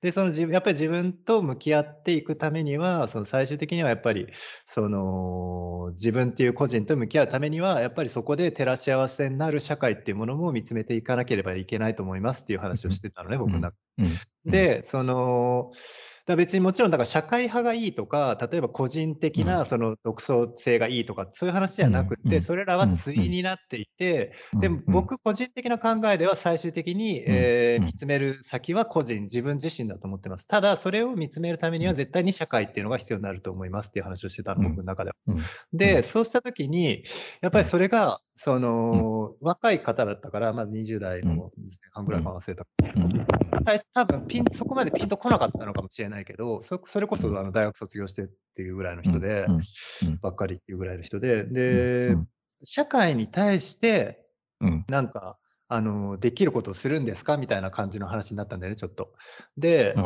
[0.00, 4.28] で、その自分やっぱり自分と向き合っていくためには、その最終的にはやっぱり、
[4.66, 14.18] その、自分っていう個人と向き合うためには、やっぱりそこで照らし合わせになる社会っていうものも見つめていかなければいけないと思いますっていう話をしてたのね、僕の中でうん。
[14.50, 15.70] で、その、
[16.26, 30.46] だ別にもちろんだから社会派がいいとか、例えば個人的なその独創性がいいとか、そういう話じゃなくって、それらは対になっていて、でも僕個人的な考えでは最終的に、え見つめる先は個人、自分自身だと思ってます。
[30.46, 34.62] ただ、それを見つめるためには絶対に社会っていうのが必要になると思いますっていう話をしてたの、うん。
[34.62, 35.16] 僕の中では。
[35.26, 35.50] うん。
[35.74, 36.02] で、うん。
[36.04, 37.04] そうした時に、
[37.42, 42.32] やっぱりそれが、その、若い方だったから、まあ20代の前半ぐらいか。
[42.32, 42.66] 忘れた。
[43.64, 49.54] 最初多分ピン、そこまでピンとこなかったのかもしれないけど、そそれこそあの大学卒業してっていうぐらいの人で、うん。
[49.54, 50.18] うん。
[50.20, 52.28] ばっかりっていうぐらいの人で、で、うん。
[52.62, 54.26] 社会に対して、
[54.60, 54.84] うん。
[54.88, 57.36] なんか、あの、できることをするんですか？
[57.36, 59.12] みたいな感じの話になったんだよね、ちょっと。
[59.56, 60.04] で、うん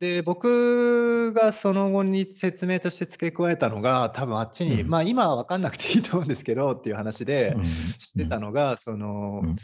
[0.00, 4.88] で、僕がその後に説明として付け加えたのが、多分あっちに、うん。
[4.88, 7.64] まあ今は分かんなくていいと思うんですけどっていう話で、うん。
[7.66, 9.56] してたのが、その、うん。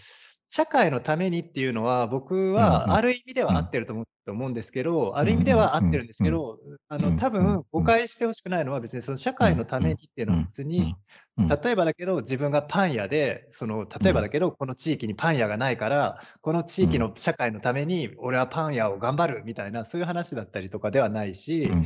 [0.47, 6.59] 社会のためにっていうのは、僕はある意味では合ってると思うと思うんですけど、ある意味では合ってるんですけど、
[6.89, 10.97] あの、多分誤解してほしくないのは別にその社会のためにっていうのは別に、
[11.39, 21.79] 例えばだけど、自分がパン屋で、その、例えばだけど、この地域にパン屋がないから、この地域の社会のために俺はパン屋を頑張るみたいな、そういう話だったりとかではないし、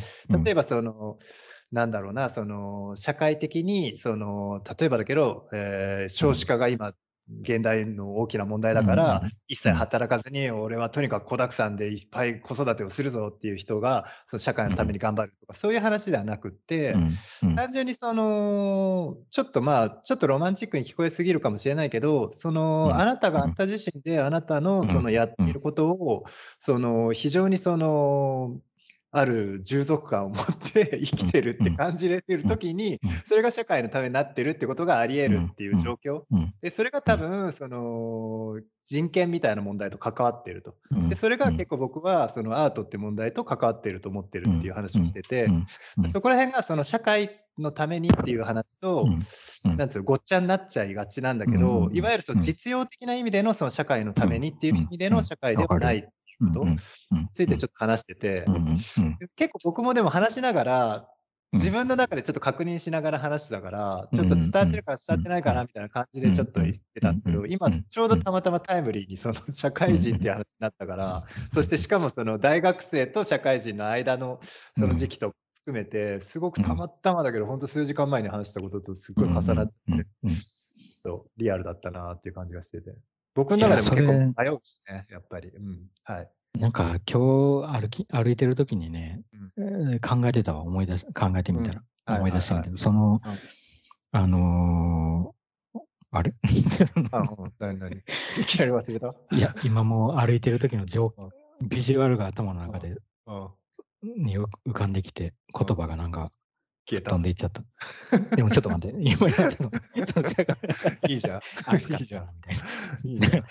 [0.44, 1.18] 例えばその、
[1.72, 6.92] なんだろうな、その、社会的に、その、例えばだけど、えー少子化が今、
[7.42, 16.94] 現代の大きな問題だから、一切働かずに、俺はとにかく子沢山でいっぱい子育てをするぞっていう人が、その社会のために頑張るとか、そういう話ではなくって、
[17.56, 22.94] 単純にその、ちょっとまあ、ちょっとロマンチックに聞こえすぎるかもしれないけど、その、うん。
[22.94, 26.24] あなたがあなた自身であなたのそのやっていることを、
[26.58, 28.58] その、非常にその、
[29.12, 36.22] ある従属感を持って生きてるって感じれてる時にうん、それが社会のためになってるってことがあり得るっていう状況。
[36.60, 40.74] で、それが多分、その、人権みたいな問題と関わっていると。
[41.08, 45.48] で、それが結構僕は、そのアートって問題と関わっていると思ってるっていう話をしてて、
[46.12, 49.06] そこら辺がその社会のためにっていう話と、
[49.76, 56.08] なんつうの、ごっちゃになっちゃいがちなんだけど、いわゆるその実用的な意味でのその社会のためにっていう意味での社会ではない
[56.40, 56.64] こと？
[56.64, 56.78] に
[57.32, 58.44] ついてちょっと話してて、
[59.36, 61.08] 結構僕もでも話しながら、
[61.52, 74.38] 自分の中でちょっと確認しながら話してたから、ちょっと伝わってるか伝わってないかなみたいな感じでちょっと言ってたんだけど、今ちょうどたまたまタイムリーにその社会人っていう話になったから、そしてしかもその大学生と社会人の間の
[74.78, 80.06] その時期と含めて、すごくたまたまだけど、ほんと数時間前に話したこととすごい重なっちゃって、
[81.36, 82.94] リアルだったなっていう感じがしてて。
[83.34, 85.48] 僕の中でも結構迷うしね、やっぱり。
[85.50, 85.86] うん。
[86.04, 86.30] はい。
[86.58, 89.22] なんか今日歩き歩いてる時にね、
[89.56, 92.16] えー考えてたわ、思い出し考えてみたら、うん。
[92.16, 93.38] 思い出したんだけど、はいそのはいはい、
[94.12, 95.80] あのー
[96.12, 96.34] あれ？
[97.12, 97.96] あ、うん、何何？
[98.40, 99.14] いきなり忘れた？
[99.36, 101.14] いや、今もう歩いてる時の情
[101.62, 103.48] ビジュアルが頭の中でうん。
[104.24, 106.32] に浮浮かんできて、言葉がなんか
[106.90, 107.22] 消えた飛ん。
[107.22, 107.62] でいっちゃった。
[108.34, 109.70] でもちょっと待って、 今やったの、
[111.08, 111.40] いいじゃん。
[111.92, 112.28] いいじゃん。
[112.34, 112.56] みたい
[113.04, 113.38] いいじゃん。
[113.38, 113.44] な。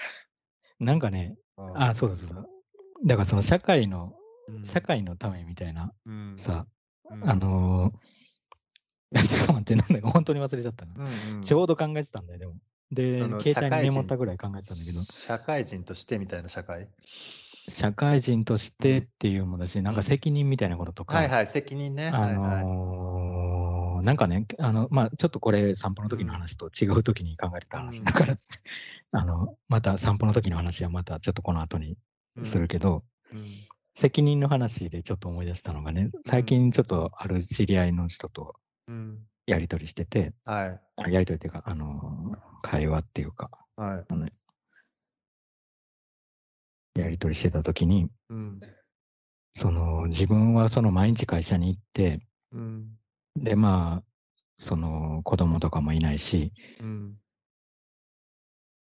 [0.92, 2.46] なんかね、うんあ、そうだそうだ。
[3.06, 4.14] だからその社会の、
[4.48, 6.66] うん社会のためみたいなうんさ、
[7.06, 10.94] うんあのー、ちょっと待って、なんだか本当に忘れちゃったな。
[10.96, 12.56] うんうんちょうど考えてたんだよ、でも。
[12.92, 16.90] で携帯にメモったぐらい考えてたんだけど、社会人としてみたいな社会？
[17.70, 22.10] 社会人としてっていうものだし、なんか責任みたいなこととか、はいはい、責任ね。
[22.14, 22.64] あはいはい。
[22.64, 28.34] のーなんかね、あの、まあ、ちょっとこれ散歩の時の話と違う時に考えてた話だから、
[29.12, 31.98] あの、また散歩の時の話はまたちょっとこの後に
[32.44, 33.04] するけど、
[33.34, 33.46] うん
[33.96, 38.56] 責任の話でちょっと思い出したのがね、最近ちょっとある知り合いの人と
[38.88, 40.80] うんやりとりしてて、はい。
[40.96, 44.06] あやりとりっていうか、あのー会話っていうか、はい。
[44.08, 44.30] あの
[47.00, 48.60] やりとりしてた時に、うん。
[49.52, 52.90] その自分はその毎日会社に行って、うん。
[53.36, 54.04] で、まあ、
[54.58, 57.16] その子供とかもいないし、うん。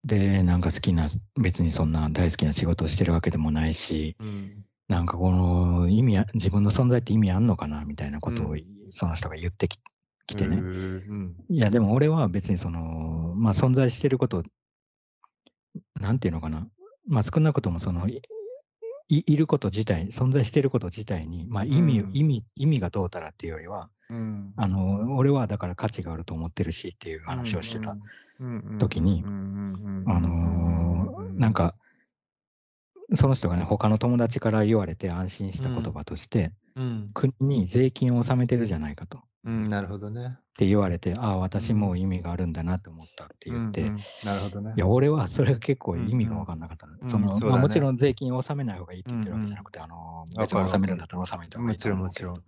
[0.04, 1.08] で、なんか好きな、
[1.40, 4.66] 別にそんな大好きな仕事をしてるわけでもないし、うん。
[4.88, 8.66] なんかこの意味や、自分の存在って意味あんのかなみたいなことをうん。
[8.90, 9.78] その人が言ってき
[10.28, 10.58] きてね。
[10.58, 11.36] うん。
[11.50, 14.44] いや、でも俺は別にその、まあ存在してること、
[16.00, 16.68] なんていうのかな。
[17.08, 18.22] まあ少なくともその、い
[19.10, 27.98] いいること自体、存在していること自体に、まあ意味、うん意味、意味がどうたらっていうよりは、うんあの、俺はだから価値があると思ってるしっていう話をしてた。
[28.80, 31.76] 時にあのーなんか、
[33.14, 39.22] その人がね、他の友達から言われて安心した言葉として、うん国に税金を納めてるじゃないかと。
[39.47, 40.38] っうんなるほどね。
[40.58, 44.80] て言われて、ああ、私もう意味があるんだなと思ったって言って、うんうんなるほどねい。
[44.80, 46.93] や、俺はそれが結構うん意味が分かんなかったの。
[47.01, 52.36] うんそのまあ、もちろん税金を納めない方がいいって言ってるわけじゃなくて、あのわ別かるに納めるんだったら納めた方がいもいと思うちろんもちろん。
[52.36, 52.41] け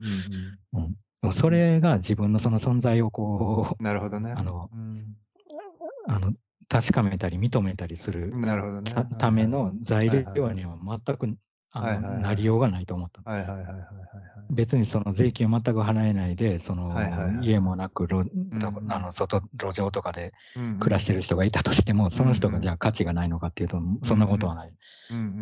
[0.73, 0.85] うんど。
[0.85, 0.95] うん
[1.31, 4.33] それが自分のその存在をこうんなるほどね。
[4.35, 5.15] あのうん
[6.09, 6.33] う、あの
[6.67, 8.91] 確かめたり認めたりするなるほどね。
[8.91, 11.37] たための材料には全く
[11.73, 13.21] なりようがないと思った。
[13.29, 13.83] はいはいはいはいはいはい。
[14.49, 16.95] 別にその税金を全く払えないで、その
[17.41, 18.07] 家もなく
[18.89, 24.73] あの外路上とかでうん暮らしてる人がいたとしても、その人がじゃあ価値がないのかっていうと、そんなことはない。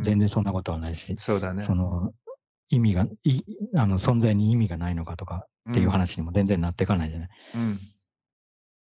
[0.01, 1.63] 全然そんなことはないし、そうだね。
[1.63, 2.13] その
[2.69, 3.41] 意味がい
[3.75, 7.29] あの存在に意味がないのかとかっていう話にも全然なっていかないじゃない。
[7.55, 7.79] うん。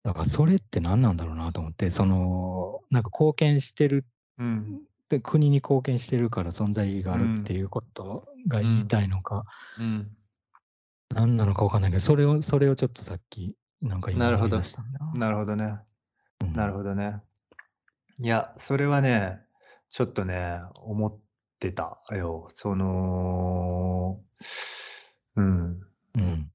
[0.02, 4.06] だからそれって何なんだろうなと思って、そのなんか貢献してる
[4.38, 4.64] うん。
[4.74, 9.44] で国に貢献してるから存在があるっていうことが言いたいのか、
[9.78, 10.10] うん。
[11.14, 15.12] 何なのか分かんないけど、それをそれをちょっとさっきなんか今なるほど思い出したな。
[15.14, 15.78] なるほどね。
[16.42, 17.20] うんなるほどね。
[18.18, 19.40] いや、それはね、
[19.88, 21.18] ちょっとね、思っ
[21.58, 22.48] てたよ。
[22.50, 24.20] その、
[25.36, 25.80] うん。
[26.14, 26.50] うん。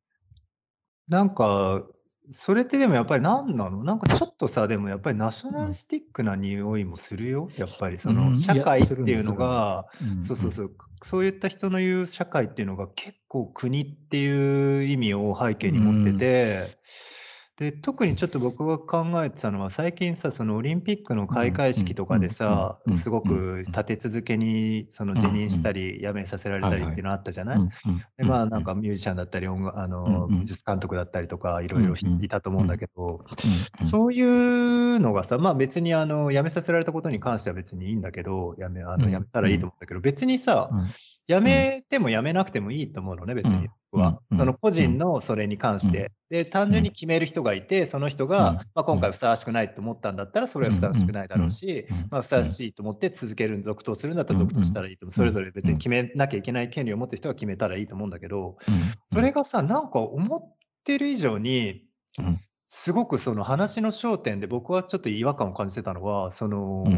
[1.08, 1.84] なんか、
[2.32, 3.84] それってでもやっぱり何なの？
[3.84, 7.50] なんかちょっとさ、でもやっぱりナショナリスティックな匂いもするよ。
[7.58, 7.98] やっぱり。
[7.98, 16.78] そうんの社会っていうのが、うんそうそうそう、そういった人の言う社会っていうのが結構国っていう意味を背景に持ってて、
[17.60, 27.60] で、特にちょっと僕が考えてたのは、最近さ、そのオリンピックの開会式とかでさ、すごく立て続けにその辞任したり、辞めさせられたりっていうのあったじゃない
[28.18, 33.26] でまあなんかミュージシャンだったり音楽あの美術監督だったりとかいろいろいたと思うんだけど、
[33.84, 40.70] そういうのがさまあ別にあの辞めさせられたことに関しては別にいいんだけど辞めあの辞めたらいいと思うんだけど、別にさ、
[41.28, 48.56] 辞めても辞めなくてもいいと思うのね別には、うんその個人のそれに関して、で単純に決める人がいてその人が、うん。
[48.56, 58.58] まあ、今回ふさわしくないと思ったんだったらそれはふさわしくないだろうし、まあ、ふさわしいと思って続ける続投するんだったら続投したらいいと思う、それぞれ別に決めなきゃいけない権利を持ってる人は決めたらいいと思うんだけど、
[59.14, 61.86] それがさ、なんか思ってる以上に
[62.18, 66.94] うん、すごくその話の焦点で僕はちょっと違和感を感じてたのは、その、うん。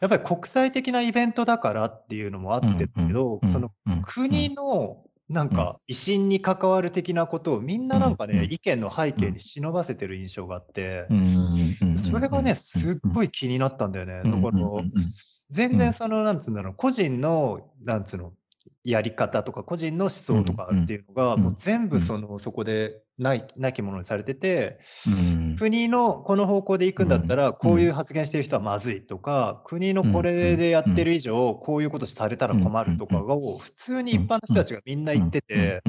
[0.00, 3.48] やっぱり国際的なイベントだからっていうのもあってだけど、うん。
[3.48, 4.02] そのうん。
[4.02, 5.56] 国のなんうん。
[5.56, 8.44] か威信に関わる的なことをみんななんかね。
[8.50, 9.26] 意見の背うん。
[9.26, 13.12] 景に忍ばせてる印象があって、うんそれがね、すっうん。
[13.12, 14.12] ごい気になったんだよね。
[14.14, 14.58] だうんから。
[15.50, 15.78] 全うん。
[15.78, 18.34] 然その、なんつうんだろう、個人の、なんつうの、
[18.84, 21.88] やり方とか、個人の思う想とかっていうのが、うんもう全うん。
[21.88, 25.56] 部その、そこでないなきものにされてて、うん。
[25.56, 35.82] 国のこの方向で行くんだったら、うこういうん発言してる人はまずいとか、国のこうんれでやうんってる以上、こういうことされたらうん困るとかを、普通にうん一般の人たちがみんな言ってて。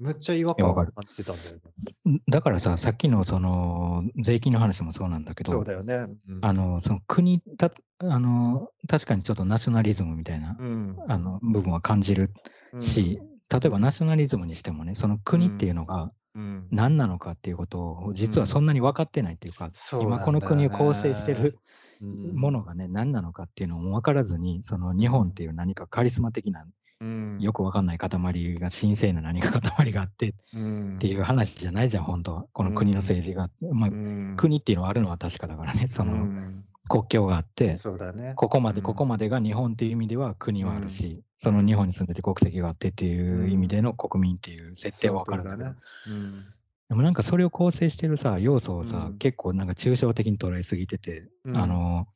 [0.00, 0.54] むっちゃ違和。
[0.56, 1.72] 感を感じてたんだよね。
[2.08, 5.94] ん、だからさ、さっきのその税金の話もそうなんだけど、そうだよね。
[6.28, 6.42] うん。
[6.42, 11.04] あの、その国、たあの、確かにちょっとナショナリズムみたいな、うん。
[11.08, 12.30] あの、部分は感じる
[12.72, 13.00] うん。
[13.00, 13.20] し、
[13.52, 15.38] 例えばナショナリズムにしてもね、そのう。
[15.38, 16.72] 国っていうんのがうん。
[16.72, 18.60] 何なのかっていうことを、う実はそん。
[18.60, 21.34] んなに分かってないっていうか、今この国を構成してね。
[21.34, 21.58] る
[22.00, 22.42] うん。
[22.42, 25.20] ものがね、何なのかっていうのも分からずに、その日うん。
[25.20, 26.66] 本っていう何かカリスマ的な、
[27.00, 27.44] うん。
[27.44, 28.10] よくわかんない塊
[28.58, 30.58] が、神聖な何か塊があってっう。
[30.98, 32.44] ていうん話じゃないじゃん、本当は。
[32.52, 33.00] こうの国のん。
[33.00, 33.50] 政治が。
[33.72, 34.36] まあ、うん。
[34.36, 36.64] 国っていうのはあるのは確かだからね、うそのん。
[36.88, 38.34] 国境があって、そうだね。
[38.36, 39.08] ここまで、ここうん。
[39.08, 40.90] までが日本っていう意味では国はあるうん。
[40.90, 41.88] し、うその日本ん。
[41.88, 43.68] に住んでて国籍があってっていうう意味ん。
[43.68, 45.76] での国民っていう設定はわかるんだけど、ね。
[46.06, 46.54] うん。
[46.88, 49.20] でもなんかそれを構成してるさ、要素をうさ、ん。
[49.20, 51.56] 結構なんか抽象的に捉えすぎてて、うん。
[51.56, 52.06] あの、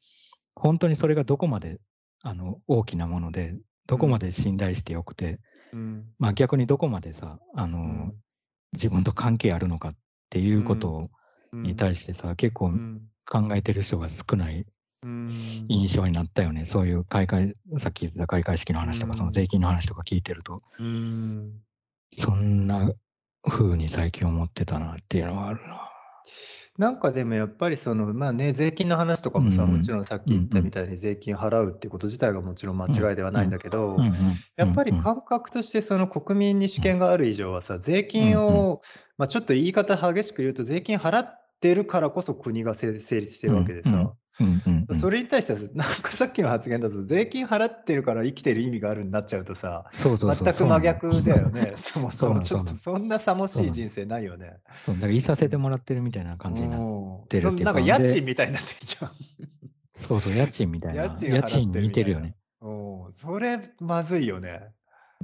[0.57, 1.81] 本当にそれがどこまで、
[2.23, 4.21] あの、大きなもので、どこまうん。
[4.21, 5.41] で信頼してよくて、
[5.73, 6.15] うん。
[6.19, 8.23] まあ逆にどこまでさ、あうの、ん。
[8.73, 9.97] 自分と関係あるのかっ
[10.31, 11.11] ていううこと
[11.63, 11.77] にうん。
[11.77, 13.11] 対してさ、結構うん。
[13.27, 14.67] 考えてる人が少ない
[15.03, 15.07] う
[15.69, 16.65] 印象になったよね。
[16.65, 19.33] そういう開会、さっき言ってた開会式のう話とか、そのん。
[19.33, 21.65] 税金の話とか聞いてると、うん。
[22.19, 22.91] そんな
[23.43, 25.91] 風に最近思ってたなっていうのはあるな。
[26.79, 38.81] なんかでもやっぱりその、まあね、税金の話とかうもさ、もちん、ろんさっきうん、うん、言ったみたいに税金払うってこと自体がもちろん間うん、違いではないんうん、だけど、うん、うん、うん、やっぱりうん、感覚としてその国民に主権がある以上はさ、税うん、金うん、を、
[39.19, 44.97] まあ、ちょっと言い方激しく言うと、税金払ってるからこそ国が成成立してうん、るわけでうん、さ、うん、うん、うん。
[44.97, 50.81] それに対しては、なんかさっきの発言だと、税金払ってるから生きてる意味があるになっちゃうとさ、そうそうそう、全く真。
[50.81, 51.75] 逆だよね。
[51.77, 54.59] そもそもちょっとそんなさもしい人生ないよね。
[54.89, 55.63] だからいさせてうん。
[55.63, 57.29] もらってるみたいな感じになっうん。
[57.29, 59.11] てるなんかっていうか、で、家賃みたいになってんじゃん。
[59.97, 61.93] そうそう、家賃みたいな、家賃家賃に似。
[61.93, 62.35] てるよね。
[62.61, 63.13] うん。
[63.13, 64.75] それまずいよね。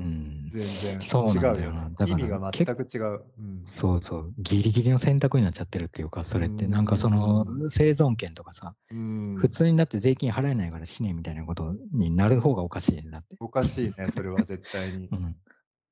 [0.01, 0.99] うん、全然。
[1.01, 1.59] 違うよね。
[1.59, 1.91] だよな。
[1.91, 3.25] だ意味から、がけ全く違う。
[3.39, 3.65] うん。
[3.67, 7.71] そうそう、ギリギリの選択になっちゃってるっていうか、うそれって、なんかそのん。
[7.71, 8.95] 生存権とかさ、う
[9.37, 9.49] 普ん。
[9.49, 13.37] 通にだって税金払えないから死ねみたいなことになる方がおかしいんだって。
[13.41, 15.17] おかしいね、それは絶対に う。
[15.17, 15.37] ん、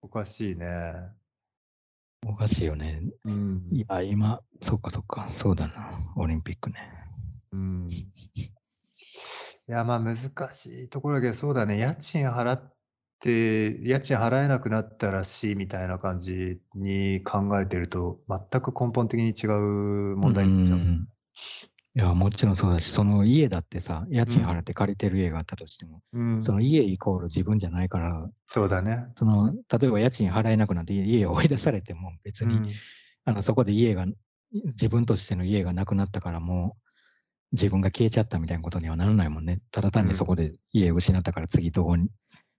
[0.02, 0.66] おかしいね。
[2.26, 3.00] おかしいよね。
[3.24, 3.84] ういん。
[3.88, 6.78] や、今、そっかそっか、そうだな、オリンピックね。
[7.52, 7.88] うん。
[7.88, 10.16] いや、まあ難
[10.50, 12.77] しいところだけど、そうだね、家賃払って、
[13.26, 20.88] 家賃払えなくなったら死みたいな感じに考えてると、全く根本的に違うう問題になっちゃう。
[20.92, 21.08] ん。
[21.94, 24.34] いや、もちろんそうだし、その家だってさ、家うん。
[24.34, 26.40] 賃払って借りてる家があったとしても、うん。
[26.40, 29.14] その家イコール自分じゃないから、そうだね。
[29.16, 32.80] その、例えば家賃払えなくなって家を追い出されても、別に、うん。
[33.24, 34.06] あの、そこで家が、
[34.52, 36.88] 自分としての家がなくなったからもう、
[37.52, 39.60] 自分が消えちゃったみたいなことにはならないもんね。
[39.72, 40.04] ただうん。
[40.04, 42.10] 単にそこで家を失ったから次どうに、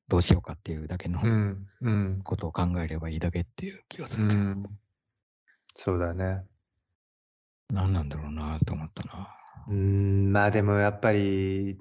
[0.09, 1.67] どうしようかっていうだけのうん。
[1.81, 2.25] うん。
[2.25, 4.43] ことを考えればいいだけっていう気がすうるけど。
[4.53, 4.79] ん。
[5.75, 6.47] そうだね。
[7.71, 9.35] 何なんだろうなと思ったな。
[9.67, 11.79] うーん、まあでもやっぱり、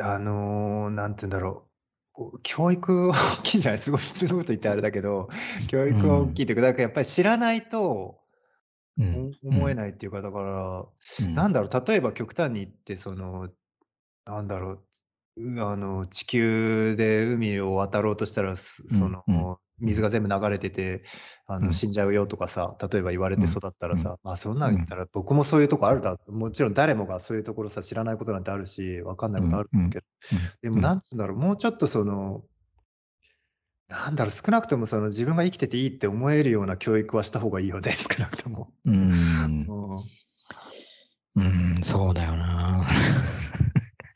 [0.00, 1.70] あの、なんて言うんだろ
[2.16, 5.28] う、教育は大きいんじゃないすごい普通のこと言ってあれだけど、
[5.68, 6.44] 教う育は大きいん。
[6.44, 8.22] っていうか、だからやっぱり知らないと、
[9.44, 9.76] 思えん。
[9.76, 10.86] ないっていうか、だから、
[11.18, 11.44] うん。
[11.44, 13.50] なんだろう、例えば極端に言って、その、
[14.26, 14.88] なんだろう、う
[15.36, 19.12] あの、地球で海を渡ろうとしたら、すそうん。
[19.26, 19.48] うん。
[19.48, 21.02] の、水が全部流れてて、
[21.46, 21.72] あの、うん。
[21.72, 23.50] 死んじゃうよとかさ、例えば言われてうん。
[23.50, 24.02] 育ったらうん。
[24.02, 24.74] さ、まあそんなうん。
[24.74, 29.78] ん言ったら僕もそういうとこあるだもちろん誰もがそういうところさ、知らないことなんてあるし、わかんなういことあるん。
[29.78, 29.90] うん。
[29.90, 30.06] けど、
[30.62, 30.82] でもうん。
[30.82, 32.44] なんつうんだろう、もうちょっとその
[33.88, 38.72] なんだろう、少なくともその自分が生きてていいって思えるような教育はした方がいいよね、 少なくとも。
[38.86, 38.94] うん
[39.62, 39.74] ん。
[41.36, 42.84] うーん、そうだよな。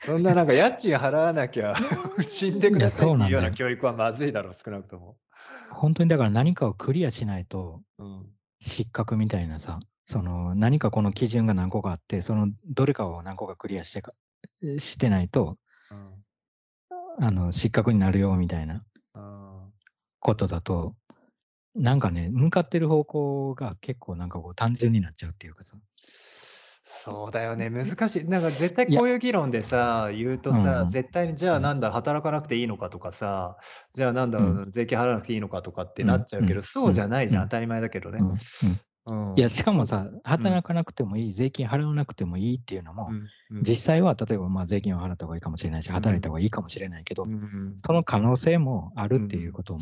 [0.01, 1.75] そんななんか家賃払わなきゃ
[2.29, 3.51] 死んでくださいっていうような。
[3.51, 5.19] 教育はまずいだろう、少なくとも。
[5.71, 8.27] ほんとにだから何かをクリアしないと、うん。
[8.61, 14.13] 失格みたいなさ、その、何かこの基準が何個かあって、そのどれかを何個かクリアしてか
[14.63, 15.59] え、してないと
[15.91, 16.25] うん。
[17.21, 19.69] あの、失格になるよみたいなあ
[20.21, 20.95] ことだと、
[21.75, 25.77] なんかね、向かってる方向が結構なんかこう単純になっちゃうっていうかさ。
[27.11, 28.25] そうだよね、難しい。
[28.29, 30.89] なんか絶対いやこういう議論でさ、言うとさ、うんうん。
[30.89, 31.57] 絶対にじゃうん。
[31.57, 33.57] あなんだ、働かなくていいのかとかさ、
[33.95, 34.71] じゃあなんだうん。
[34.71, 38.19] 税金払わなくていいのかとかってうん、なっちゃうけど、うん、うん、そうじゃないじゃん、うん、当たり前だけどね。
[38.21, 38.39] うん、うん。
[39.09, 40.21] うん、いや、しかもさ、うん。
[40.25, 43.09] 働かなくてもいい、税金払わなくてもいいっていうのも。
[43.63, 45.95] 実際は例えば、ま、税金を払った方がいいかもしれないし、うん。
[45.95, 47.27] 働いた方がいいかもしれないけど。
[47.85, 49.79] その可能性もあるっていううん、ことも。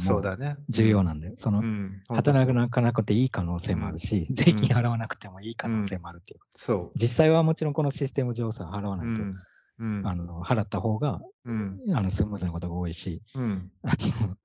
[0.69, 1.33] 重要なんだよ。
[1.37, 1.63] その、
[2.09, 3.59] 働かなくていい可能。
[3.59, 4.35] 性もあるし、うん。
[4.37, 6.03] 税金払わなくてもいい可能性うん。
[6.03, 6.41] もあるっていう。
[6.55, 6.99] そう。
[6.99, 9.23] 実際はもちろんこのシステム上さ、払わないと。
[10.09, 11.81] あの、払った方が、うん。
[11.93, 13.71] あの、スムーズなことが多いし、うん。
[13.83, 13.89] あ
[14.27, 14.37] の、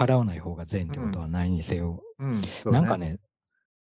[0.00, 1.20] 払わない方が善ってことうん。
[1.24, 2.78] はないにせよ、うん、そうね。
[2.78, 3.18] なんかね、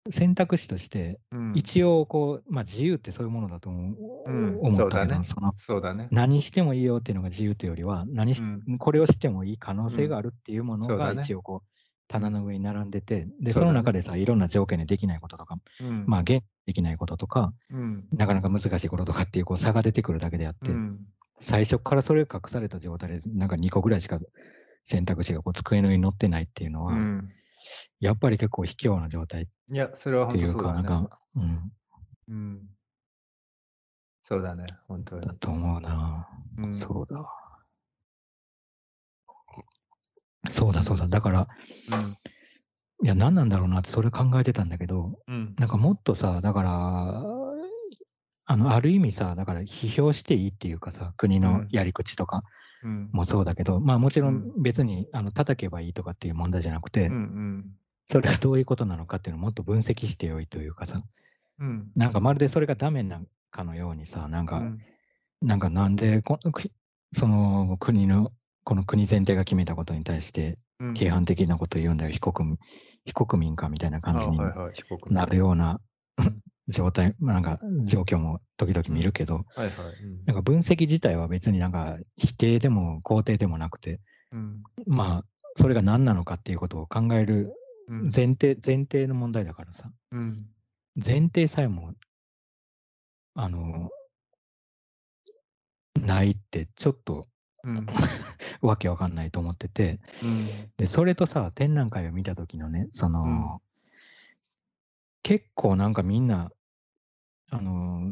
[0.10, 1.54] 選択肢として、うん。
[1.56, 3.96] 一応こう、ま、自由ってそういうものだと思
[4.26, 5.24] うん、思ったけど、
[5.56, 6.10] そうだね。
[6.12, 8.44] 何してもいいよっていうのが自由というよりは、何しう
[8.74, 8.78] ん。
[8.78, 9.90] これをしてもいい可能うん。
[9.90, 11.14] 性があるっていうものが。
[11.14, 11.62] 一応こう、うん。
[12.10, 13.62] 棚の上に並んでて、で、そ。
[13.62, 16.04] の中でさ、いろんな条件でできないこととか、うん。
[16.08, 18.06] まあ、げできないこととか、うん。
[18.12, 21.00] なかなか難しいこととかっていうこう差が出てくるだけであって、うん。
[21.40, 24.20] 最初からそれが隠された状態で、なんか2個ぐらいしか
[24.84, 27.30] 選択肢がこう机の上に載ってないっていうのは、うん。
[28.00, 30.90] やっぱり結構卑怯な状態っいや、それはほんとていうか、そうだね。
[30.90, 31.72] なんか、うん、
[32.28, 32.70] うん。
[34.22, 35.26] そうだね、ほんとに。
[35.26, 36.28] だと思うな。
[36.58, 36.76] うん。
[36.76, 37.26] そうだ。
[40.52, 41.08] そうだそうだ。
[41.08, 41.48] だから、
[41.90, 42.18] うん。
[43.04, 45.56] いや、何なんだろうなってそれ考えてたんだけど、うん。
[45.58, 47.24] なんかもっとさ、だから、
[48.46, 51.44] あの、ある意味さ、だから批評していいっていうかさ、国うん。
[51.44, 52.44] のやり口とかうん。
[53.12, 54.62] もそうだけど、まあもちろんうん。
[54.62, 57.76] 別にあの叩けばいいとかっていう問題じゃなくうんうて、ん。
[58.08, 61.00] それがどういうことなのかっていうのをもっと分析してよいというかさ、
[61.60, 61.92] うん。
[61.96, 63.22] なんかまるでそれがダメな
[63.52, 64.80] かのようにさ、なんか、うん。
[65.42, 66.64] なんかなんでこのく
[67.14, 68.32] その国の、
[68.64, 70.94] この国全体が決めたことに対してうんうん。
[70.94, 72.58] 批判的なことを言うんだよ、非国民
[73.06, 75.26] 非国民かみたいな感じにはいはい、被告なね。
[75.26, 75.80] るような
[76.18, 76.42] うん。
[76.68, 78.96] 状態、ま、なんか状況も時々うん。
[78.96, 80.04] 見るけど、はいはい。
[80.04, 80.22] うん。
[80.26, 84.00] なんか分析自体は別になんか否定でも肯定でもなくて、
[84.32, 84.64] うん。
[84.86, 87.54] まあ、それが何なのかっていうことを考える
[87.88, 88.02] うん。
[88.04, 90.54] 前提前提の問題だからさ、うん。
[90.96, 91.96] 前提さえも、
[93.34, 93.90] あの、
[96.00, 97.28] ないってちょっと
[97.64, 97.86] うん。
[98.62, 100.72] わけわかんないと思ってて、うん。
[100.78, 103.54] で、それとさ、展覧会を見た時のね、そうん。
[103.54, 103.62] の、
[105.24, 106.52] 結構なんかみんな、
[107.50, 108.12] あの、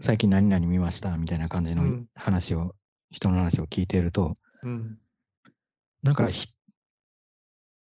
[0.00, 2.06] 最近何々見ましたみたいな感じのうん。
[2.14, 2.74] 話を
[3.10, 4.98] 人の話を聞いていると、うん。
[6.02, 6.48] なんか、ひ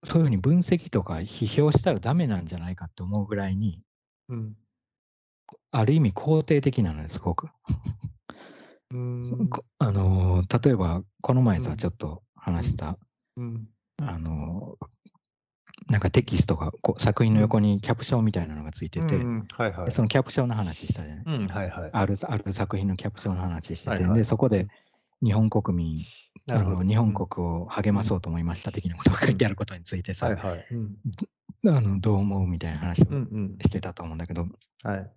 [0.04, 3.82] そういう風に分析とか批評したらダメなんじゃないかって思うぐらいに、
[4.28, 4.56] うん。
[5.70, 7.48] ある意味肯定的なのよ、すごく。
[8.90, 8.96] うー
[9.44, 9.48] ん。
[9.48, 11.76] こあの、例えばこの前さ、うん。
[11.76, 12.52] ちょっとうん。
[12.54, 12.98] 話した
[13.36, 13.68] うん。
[14.02, 14.76] あの、
[15.88, 17.42] なんかテキストが、こう作品のうん。
[17.42, 19.16] 横にキャプションみたいなのがついてて。
[19.16, 19.94] はいはで、い。
[19.94, 21.24] そのキャプションの話したじゃない。
[21.26, 21.90] うん、はいはい。
[21.92, 24.24] あるある作品のキャプションの話してて、で、はいはい。
[24.24, 24.68] そこでうん。
[25.26, 26.04] 日本国民、
[26.50, 26.82] あの。
[26.84, 27.14] 日本うん。
[27.14, 27.96] 国を励うん。
[27.96, 29.46] まそうと思いました的なことが書いてうん。
[29.46, 30.66] あることについてさ、はい
[31.66, 33.04] あの、どう思うみたいな話を。
[33.60, 34.46] してたと思うんだけど、
[34.82, 35.10] はい。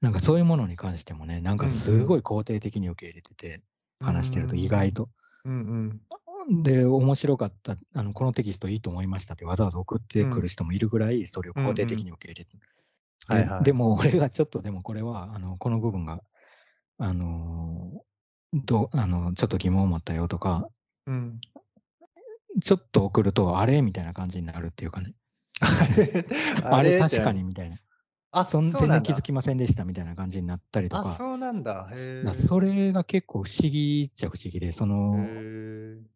[0.00, 2.22] なんかそういうものに関してもね、なんかすごいん。
[2.22, 3.62] 肯定的に受け入れてて、
[4.00, 4.92] 話してると意外ん。
[4.92, 5.08] と。
[5.44, 6.00] うんうん。
[6.50, 10.48] で、面白かった、あの、このテキストいいと思いましたってわざわざ送ってくるうん。
[10.48, 12.04] 人もいるぐらい、それをうんう肯定的ん。
[12.04, 12.58] に受け入れてで、
[13.26, 13.72] はいはい。
[13.72, 16.22] でも俺がちょっとでもこれは、あの、この部分が、
[16.98, 18.04] あの、
[18.54, 20.70] どあの、ちょっと疑問を持ったよとか、
[21.06, 21.44] うん。
[22.62, 25.14] ちょっと送ると、あれみたいな感じになるっていうかね。
[26.70, 27.40] あれ確かなに。
[27.40, 27.78] にみたいな。
[28.32, 29.22] あ、そん全然気づ。
[29.22, 31.88] きませんでしたみたいな感じになったりとあ、か、そうなんだ。
[32.34, 32.60] そえ。
[32.60, 35.46] れが結構不思議っちゃ不思議で、そへの、
[35.98, 36.15] え。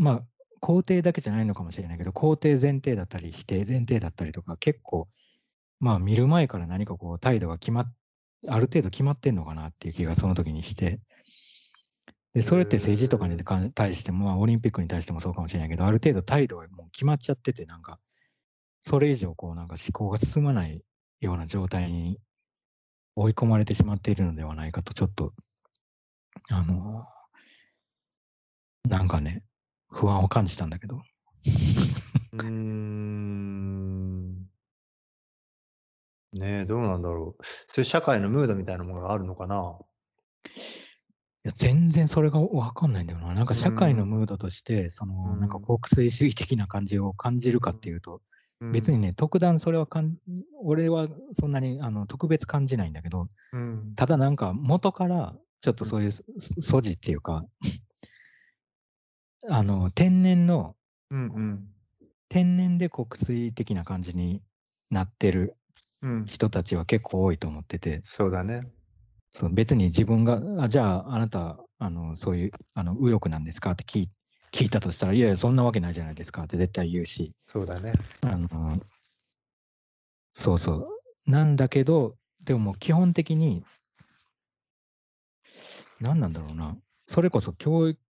[0.00, 0.22] まあ、
[0.62, 5.08] 肯定だけじゃないのかもしれないけど、肯定前提だったり、否定前提だったりとか、結構、
[5.78, 7.94] まあ、見る前から何かこう態度が決まっ
[8.48, 11.00] ある程度決まってんのかなっていう気がその時にして、
[12.32, 13.44] で、へそれって政治とかにえ。
[13.44, 17.98] かん対しても、まあ、オリンピックに対してもそうかもしれないけど、ある程度態度がもう決まっちゃってて、なんか、
[18.80, 20.82] それ以上こうなんか思考が進まない
[21.20, 22.18] ような状態に
[23.14, 25.34] 追い込まれてしまっているのではないかと、ちょっと、
[26.48, 27.04] あの、
[28.88, 29.42] なんかね、
[29.90, 31.02] 不安を感じたんだけど。
[32.32, 34.46] うーん。
[36.32, 37.44] ねえ、どうなんだろう。
[37.44, 39.76] そういう社会のムードみたいなものがあるのかな？
[40.46, 43.34] いや、全然それがわかんないんだよな。
[43.34, 44.10] なんか社会のん。
[44.10, 45.64] ムードとして、その、なんかうん。
[45.64, 47.94] 国粋主義的な感じを感じるかってうん。
[47.94, 48.22] いうと、
[48.60, 48.72] うん。
[48.72, 50.16] 別にね、特段それはかん
[50.62, 53.94] 俺はそんなにあの特別感じないんだけど、うん。
[53.96, 55.90] ただなんか元からちょっとうん。
[55.90, 56.22] そういうす
[56.60, 57.44] 素地っていうか、
[59.48, 60.76] あの、天然の
[61.10, 61.66] うんうん。
[62.28, 64.42] 天然で国粋的な感じに
[64.90, 65.56] なってる。
[66.02, 66.26] うん。
[66.26, 68.62] 人たちは結構多いと思ってて、そうだね。
[69.32, 73.72] そう別に自分が、あじゃあ、あなた、あのそういうあの右翼なんですか？
[73.72, 74.10] って聞い
[74.52, 77.92] 聞いたとしたら、いやいや、そんなわけないじゃないですかって絶対言うし、そうだね。
[78.22, 78.48] あの
[80.32, 81.30] そうそう。
[81.30, 83.64] なんだけど、でももう基本的に、
[86.00, 86.76] 何なんだろうな。
[87.08, 88.00] それこそ教育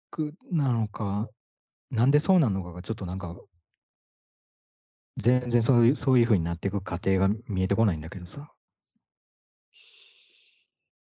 [0.51, 1.29] なのか、
[1.91, 3.37] なんでそうなのかがちょっとなんか、
[5.17, 8.53] 全然そういうそういう風になっていく過程が見えてこないんだけどさ。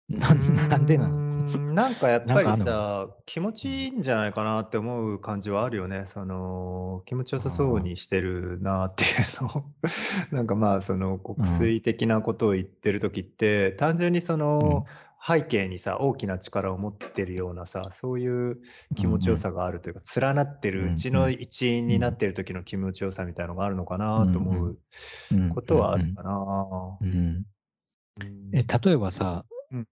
[0.08, 0.34] な
[0.68, 1.30] なんでなの？
[1.72, 6.04] なんかやっぱりさ、気持ちいいんじゃないかなって思う感じはあるよね。
[6.06, 9.64] その、気持ちよさそうにしてるなっていうのを。
[10.34, 14.84] なんかまあ、その国粋的なことを言ってる時って、単純にその
[15.26, 18.58] 背景にさ、大きな力を持ってるようなさ、そういう
[18.96, 24.78] 気持ちよさがあるというか、連なってるうちの一員になってる時の気持ちよさみたいのがあるのかなと思う
[25.32, 26.98] うんことはあるかな。
[27.00, 27.16] うんうん。
[27.16, 27.44] うん
[28.52, 29.86] え例えばさ、うん。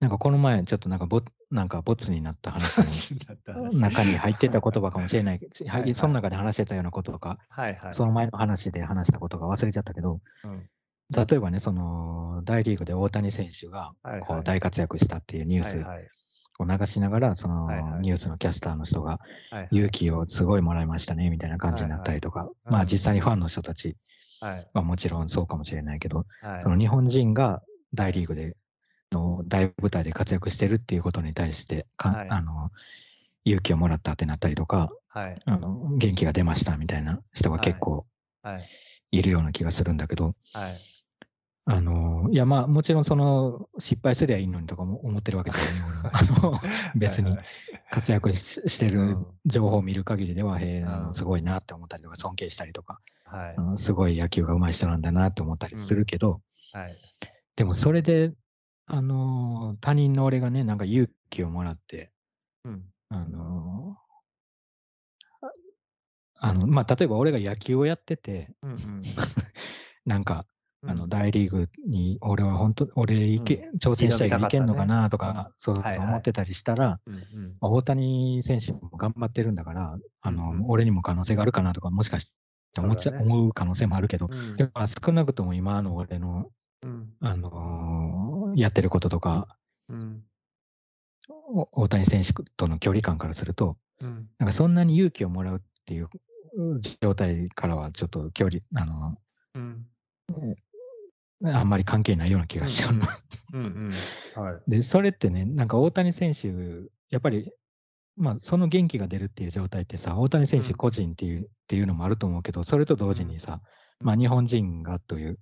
[0.00, 3.80] なんかこの前、ちょっとなんかボなんかボツになった話だ ったの話。
[3.80, 5.94] 中に入ってた言葉かもしれないけど、 はいはい。
[5.94, 7.94] その中で話してたようなこととか、はいはい。
[7.94, 10.68] その前の話で話したことが忘れちゃったけど、うん
[11.10, 15.84] 例えばね、その大リーグで大谷選手がこう大活躍したっていうニュース
[16.58, 19.18] を流しながら、そのニュースのキャスターの人が
[19.70, 23.96] 勇気をすごいもらいましたねみたいな感じになったりとか、まあ実際にファンの人たち
[24.40, 26.62] はもちろんそうかもしれないけど、はい。
[26.62, 27.62] その日本人が
[27.94, 28.54] 大リーグで
[29.10, 32.28] の大舞台で活躍してるっていうことに対してか、はい。
[32.28, 32.70] あの
[33.44, 35.40] 勇気をもらったってなったりとかはい。
[35.46, 38.04] あの元気が出ましたみたいな人が結構
[38.42, 38.68] はい。
[39.10, 40.78] いるような気がするんだけど、はい
[41.70, 45.60] あのいやまあもちろんその失敗すりゃいいのにとかも思ってるわけじゃ
[46.02, 46.54] ない あの
[46.96, 47.44] 別にはい
[47.90, 53.54] 活躍ししてるうん情報を見る限りでは、へえすごいなって思ったりとか尊敬したりとか、はい。
[53.56, 56.42] あのすごい野球が上手い人なんだなって思ったりするけど、
[56.72, 56.96] はい。
[57.56, 58.32] でもそれで、
[58.86, 62.12] あのー他人の俺がね、なんか勇気をもらって、
[62.64, 62.84] うん。
[63.08, 65.48] あのー
[66.40, 69.02] あの、まあ、例えば俺が野球をやってて、うんうん。
[70.06, 70.46] なんか、
[70.86, 71.08] あの、うん。
[71.08, 77.00] 大リーグに俺は本当、俺いけ、挑戦したらいけんのかなとか、そう思ってたりしたら、
[77.60, 82.32] 大谷選手も頑張ってるんだから、あの、俺にも可能性があるかなとか、もしかし
[82.74, 84.56] て思っちゃ思う可能性もあるけど、うん。
[84.56, 86.50] でもまあ少なくとも今の俺の、
[86.82, 87.12] うん。
[87.20, 89.56] あのーやってることとか、
[89.88, 90.22] うん。
[91.28, 94.28] お大谷選手との距離感からすると、うん。
[94.38, 96.08] なんかそんなに勇気をもらうっていう
[96.56, 99.16] う状態からはちょっと距離、あの、
[99.54, 99.86] うん
[101.44, 102.94] あんまり関係ないような気がしちゃう。
[102.94, 103.06] の。
[103.54, 103.62] うん。
[103.62, 103.92] うん
[104.42, 104.70] はい。
[104.70, 106.48] で、それってね、なんか大谷選手、
[107.10, 107.52] やっぱり、
[108.16, 110.74] まあ、その元気が出るっていう状態ってさ、大谷選手うん。
[110.74, 113.60] 個人っていう,、っていうのもあると思うけど、それと同時にさ、
[114.00, 115.38] まあ、日本人がという、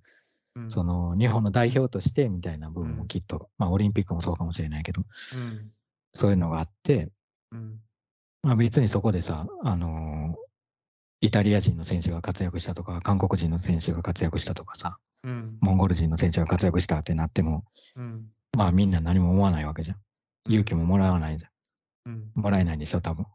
[0.55, 0.71] うん。
[0.71, 2.97] その日本の代表としてみたいな部分うん。
[2.97, 5.01] もきっと、まあ、オリンピックもそうかもしれないけど、
[5.33, 5.71] うん。
[6.13, 7.09] そういうのがあって、
[7.51, 7.79] うん。
[8.43, 10.47] まあ、別にそこでさ、あのー
[11.19, 15.57] イタリア人の選手が活躍したとか、韓国人の選手が活躍したとかさ、うん。
[15.61, 17.65] モンゴル人の選手が活躍したってなっても、
[17.95, 18.31] うん。
[18.55, 19.97] まあみんな何も思わないわけじゃん。
[20.47, 21.49] 勇気ももらわないじゃ
[22.05, 22.13] うん。
[22.13, 22.31] ん。
[22.35, 23.25] もらえないんでしょ、多分。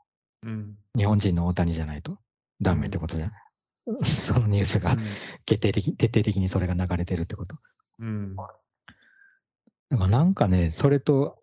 [0.45, 0.79] うん。
[0.97, 2.19] 日本人の大谷じゃないと。
[2.61, 3.33] ダメってことじゃな
[4.01, 4.05] い？
[4.07, 4.97] そのニュースが
[5.45, 7.57] 決定的、徹底的にそれが流れてるってこと。
[7.99, 8.37] うん。
[8.37, 8.55] だか
[9.91, 11.39] らなんかね、それと、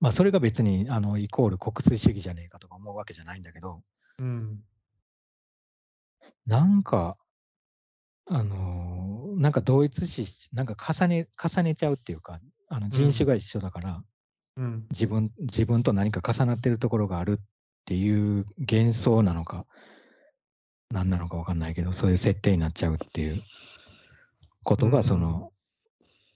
[0.00, 3.82] まあそれが別にあのイコール国粋主義じゃねえかとか思うわけじゃないんだけど、
[4.18, 4.62] うん。
[6.46, 7.16] なんか、
[8.28, 8.88] あのー
[9.38, 14.02] なんか同一視し、なんか重ね、重ねちゃうっていうか、あの人種が一緒だから、
[14.56, 14.86] うん。
[14.90, 17.44] 自分、自分と何か重なってるところがあるっ
[17.84, 19.64] ていう幻想なのか、
[20.90, 23.42] 何なのか分かんないけど、そういう設定になっちゃうっていう
[24.64, 25.04] ことが、うん。
[25.04, 25.52] その、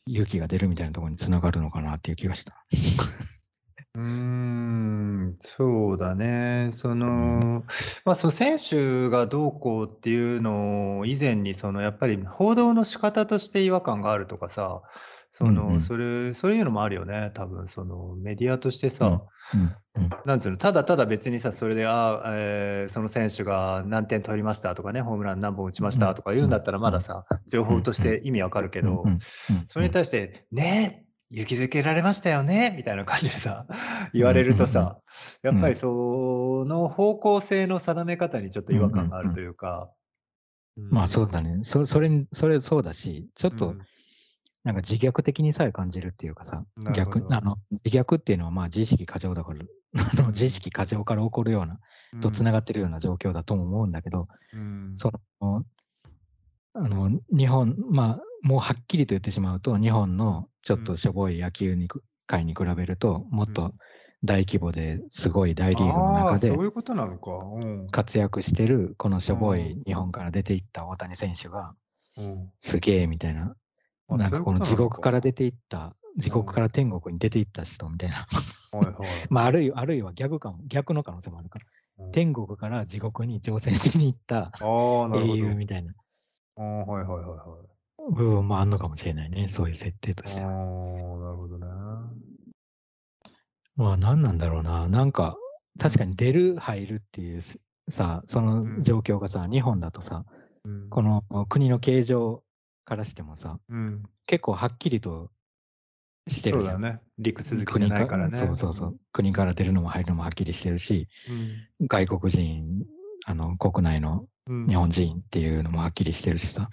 [0.07, 2.65] 勇気が出るみたいなところにつながるのかなっていう気がした。
[3.95, 6.71] うーん、そうだね。
[6.73, 7.65] その、
[8.07, 14.83] まあ、その選手がどうこうっていうのを以前に、そのやっぱり報道の仕方として違和感があるとかさ、
[15.31, 15.81] そうんうの、ん。
[15.81, 17.33] それ、そういうのもあるよね。
[17.35, 17.69] 多分。
[17.69, 19.23] そのメディアとしてさ、
[19.55, 19.61] うん
[19.97, 20.11] うん。
[20.25, 29.21] なんつうの、ただただ別にさ、それで、ああ、えーその選手が何点取りましたとかね、ホームラン何本打ちましたとか言うんだったら、まださ、情報として意味わかるけどうんうんうん、
[29.69, 33.67] それに対して、ねえ、勇気づけられましたよねみたいな感じでさ、
[34.13, 34.99] 言われるとさ、
[35.43, 39.91] やっぱりその方向性の定め方にちょっと違和感があるというか。
[40.77, 41.61] まあそうだね。
[41.63, 43.79] そそれに、それそうだし、ちょっとうん。
[44.65, 46.65] なんか自虐的にさえ感じるっていうかさ、
[46.95, 49.61] 逆、あの、自虐っていうのはまあ自意識過剰だから、
[50.13, 51.81] あの自意識過剰から起こるような、
[52.21, 54.95] とつながってるような状況だとも思うんだけど、うん。
[54.97, 55.11] そ
[55.41, 55.65] の、
[56.75, 61.89] あの日本、まあ、もうはっきりと言ってしまうと、日本のちょっとしょぼい野球に
[62.27, 63.75] 界に比べると、もっと
[64.25, 67.31] 大規模ですごい大リーグの中でそういうことなのか。
[67.31, 67.89] うん。
[67.91, 71.75] 活躍してる、このしょぼい日本から出ていった大谷選手が、
[72.17, 72.51] うん。
[72.61, 73.55] すげえみたいな、
[74.09, 75.31] あなんかこの地獄からで。
[75.31, 78.27] 出ていった、地獄から天国に出ていった人みたいな。
[79.31, 81.73] まあ、あるいはあるいは逆かも、逆の可能性もあるから、うん
[82.11, 84.51] 天国から地獄に挑戦しに行った
[85.15, 85.37] 英。
[85.37, 85.93] 雄みたいな
[86.57, 87.72] ああ、はいはいはいはい。
[88.11, 90.51] 部分もあんのかもしれないね、そういう設定とああ、しては。
[90.51, 91.67] なるほどね。
[93.77, 95.37] まあ何なんだろうな、なんか
[95.79, 100.25] 確かに出る、入るっていうすさ、その状況がさ、日本だとさ、
[100.65, 100.89] うん。
[100.91, 102.43] この国の形状
[102.85, 104.03] からしてもさ、うん。
[104.27, 105.31] 結構はっきりと
[106.29, 106.75] してるじゃん。
[106.75, 107.01] そうだね。
[107.19, 108.39] 陸続きじゃないからね。
[108.39, 108.97] そうそうそう。
[109.13, 111.09] 国から出るのも入るのもはっきりしてるし、
[111.81, 111.87] うん。
[111.89, 112.85] 外国人、
[113.25, 114.67] あの国内のうん。
[114.67, 116.69] 日本人っていうのもはっきりしてるしさ、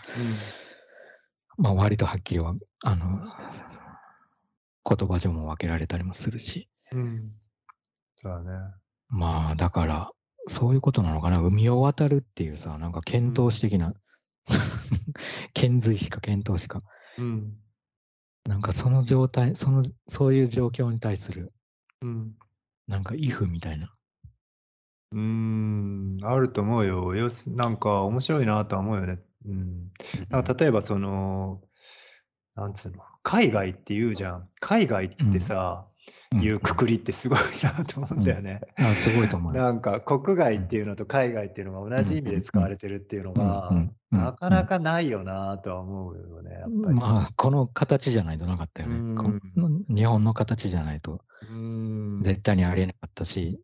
[1.59, 2.55] まあ割とはっきりは、
[2.85, 3.19] あの、
[4.85, 6.99] 言葉上も分けられたりもするし、うん。
[7.01, 7.31] うん。
[8.15, 8.73] そうだね。
[9.09, 10.11] まあだから、
[10.47, 13.93] そういうことなのかな、海を渡るっていうさ、なんか遣唐使的な、
[15.53, 16.79] 遣隋使か遣唐使か、
[17.17, 17.53] うん。
[18.45, 21.51] なんかその状態、その、そういう状況に対する、
[22.01, 22.35] うん。
[22.87, 23.93] なんか if みたいな。
[25.11, 27.15] うーん、あると思うよ。
[27.15, 29.19] よすなんか面白いなとは思うよね。
[29.45, 29.91] うん。
[30.29, 31.61] なんか例えばその、
[32.55, 34.49] なんつうの、海外って言うじゃん。
[34.59, 35.89] 海外ってさ、う
[36.37, 36.41] ん。
[36.41, 38.61] いうくくりってすごいなと思うんだよね。
[38.77, 39.61] あすごいと思うよ。
[39.61, 43.71] なんか国外っていうのと海外っていうのが同じ意味で使われてるっていうのが
[44.11, 46.73] なかなかないよなとは思うよね、やっぱり。
[46.95, 49.15] まあ、この形じゃないとなかったようん。
[49.15, 49.95] ね。
[49.95, 52.21] 日本の形じゃないとうん。
[52.21, 53.61] 絶対にありえなかったし、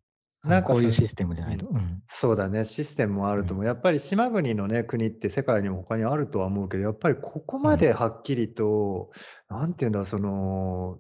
[0.49, 1.67] なんかそこういうシステムじゃないと。
[1.67, 3.65] うんそうだね、システムもあると思う。
[3.65, 9.11] やっぱり島国のね、国って世界にも他にあるとは思うけど、やっぱりここまではっきりと、
[9.49, 10.99] なんていうんだ、その、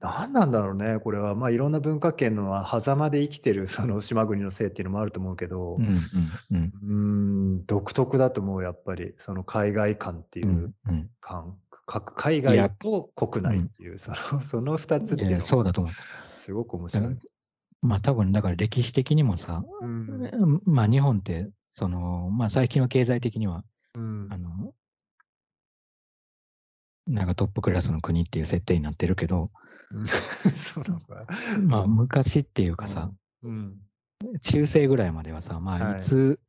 [0.00, 1.34] なんなんだろうね、これは。
[1.34, 9.14] まあ、いろんな文化圏の狭間で生きてる その島国のせいっていうのもあると思うけど、うんうん独特だと思う、やっぱり。
[9.16, 11.10] その海外感っていううんうん
[11.86, 16.40] 海外と国内っていう、そのその2つっていうのがそうだと思う。
[16.40, 17.16] すごく面白い。
[17.80, 20.62] まあ多分だから歴史的にもさ、うん。
[20.64, 23.64] まあ日本って、その、まあ最近は経済的には、
[23.94, 24.28] うん。
[24.30, 24.72] あの、
[27.06, 29.50] なんかトップクラスの国っていう設定になってるけど、
[29.90, 30.04] うん。
[30.56, 31.22] そうなのか。
[31.62, 33.10] まあ昔っていうかさ、
[33.42, 33.80] うん。
[34.42, 35.98] 中世ぐらいまではさ、まあはい。
[35.98, 36.40] いつ、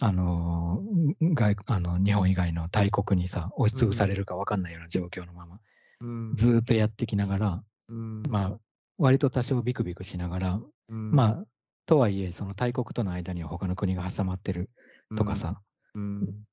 [0.00, 0.82] あの
[1.20, 5.60] 外あの日本以外の大国にさ押しつぶされるか分かんないような状況のまま、
[6.00, 6.34] うん。
[6.34, 8.22] ずーっとやってきながら、うん。
[8.28, 8.58] まあ
[8.98, 11.44] 割と多少ビクビクしながら、うんまあ
[11.86, 14.70] とはいえその大国との間には他の国が挟まってる
[15.16, 15.60] とかさ、
[15.94, 16.44] うん。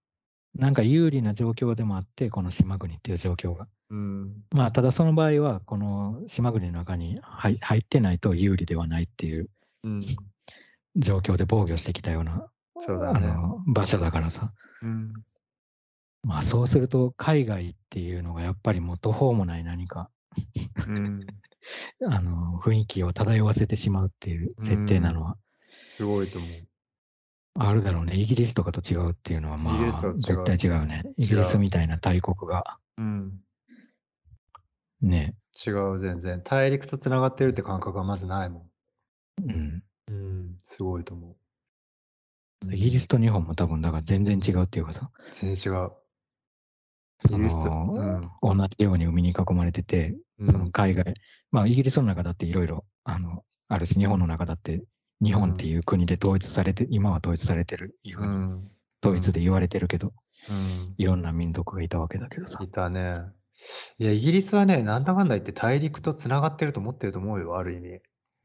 [0.53, 3.67] なんか有利な状況でもあってこの島国っていう状況が。
[3.89, 4.33] うん。
[4.51, 9.49] まあただその場合はこの島国の中に入入ってないと有利ではないっていう。
[9.83, 10.01] うん。
[10.97, 13.27] 状況で防御してきたようなあそうだね。
[13.27, 14.51] の場所だからさ。
[14.81, 15.13] うん。
[16.23, 20.09] まあそうすると海外っていうのがやっぱりもう途方もない何か。
[20.87, 21.25] うん
[22.09, 25.37] あの雰囲気を漂わせてしまうっていう設定なのは
[25.97, 26.51] すごいと思う。
[27.59, 28.15] あるだろうね。
[28.15, 31.03] イギリスとかと違うっていうのはまあ絶対違うね。
[31.17, 33.41] イギリスみたいな大国がうん
[35.01, 35.35] ね、
[35.65, 36.41] 違う、全然。
[36.43, 38.67] 大陸とつながってるって感覚がまずないも
[39.43, 39.51] うん。
[39.51, 39.83] ん。
[40.07, 41.35] うん、すごいと思う。
[42.73, 45.91] イギリスと日本も多分だから全然違うっていうかさ、全然違う。
[47.25, 51.13] そイギリスの、同じように海に囲まれてて、うんその海外、
[51.51, 54.83] まあイギリスの中だっていろいろあのあるし、日本の中だって
[55.23, 58.71] 日本っていう国で統一されて、今は統一されてるいうふううにん。
[59.03, 60.13] 統一で言われてるけど、
[60.49, 60.95] うん。
[60.97, 62.67] いろんな民族がいたわけだけどさい。
[62.69, 63.21] たね。
[63.99, 67.99] いや、イギリスはね、なんだかんだ言って大陸とつながってると思ってると思うよ、ある意味。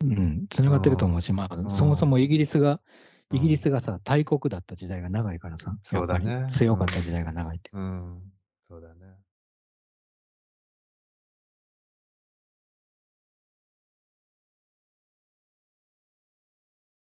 [0.04, 2.78] うん、つながってると思うし、まあ、んそもそもイギリスが、うん
[3.32, 7.70] イギリスがさ、大国だった時代が長いからさ、そうだね強かった時代が長いって。
[7.72, 8.22] うん。
[8.68, 9.05] そうだね。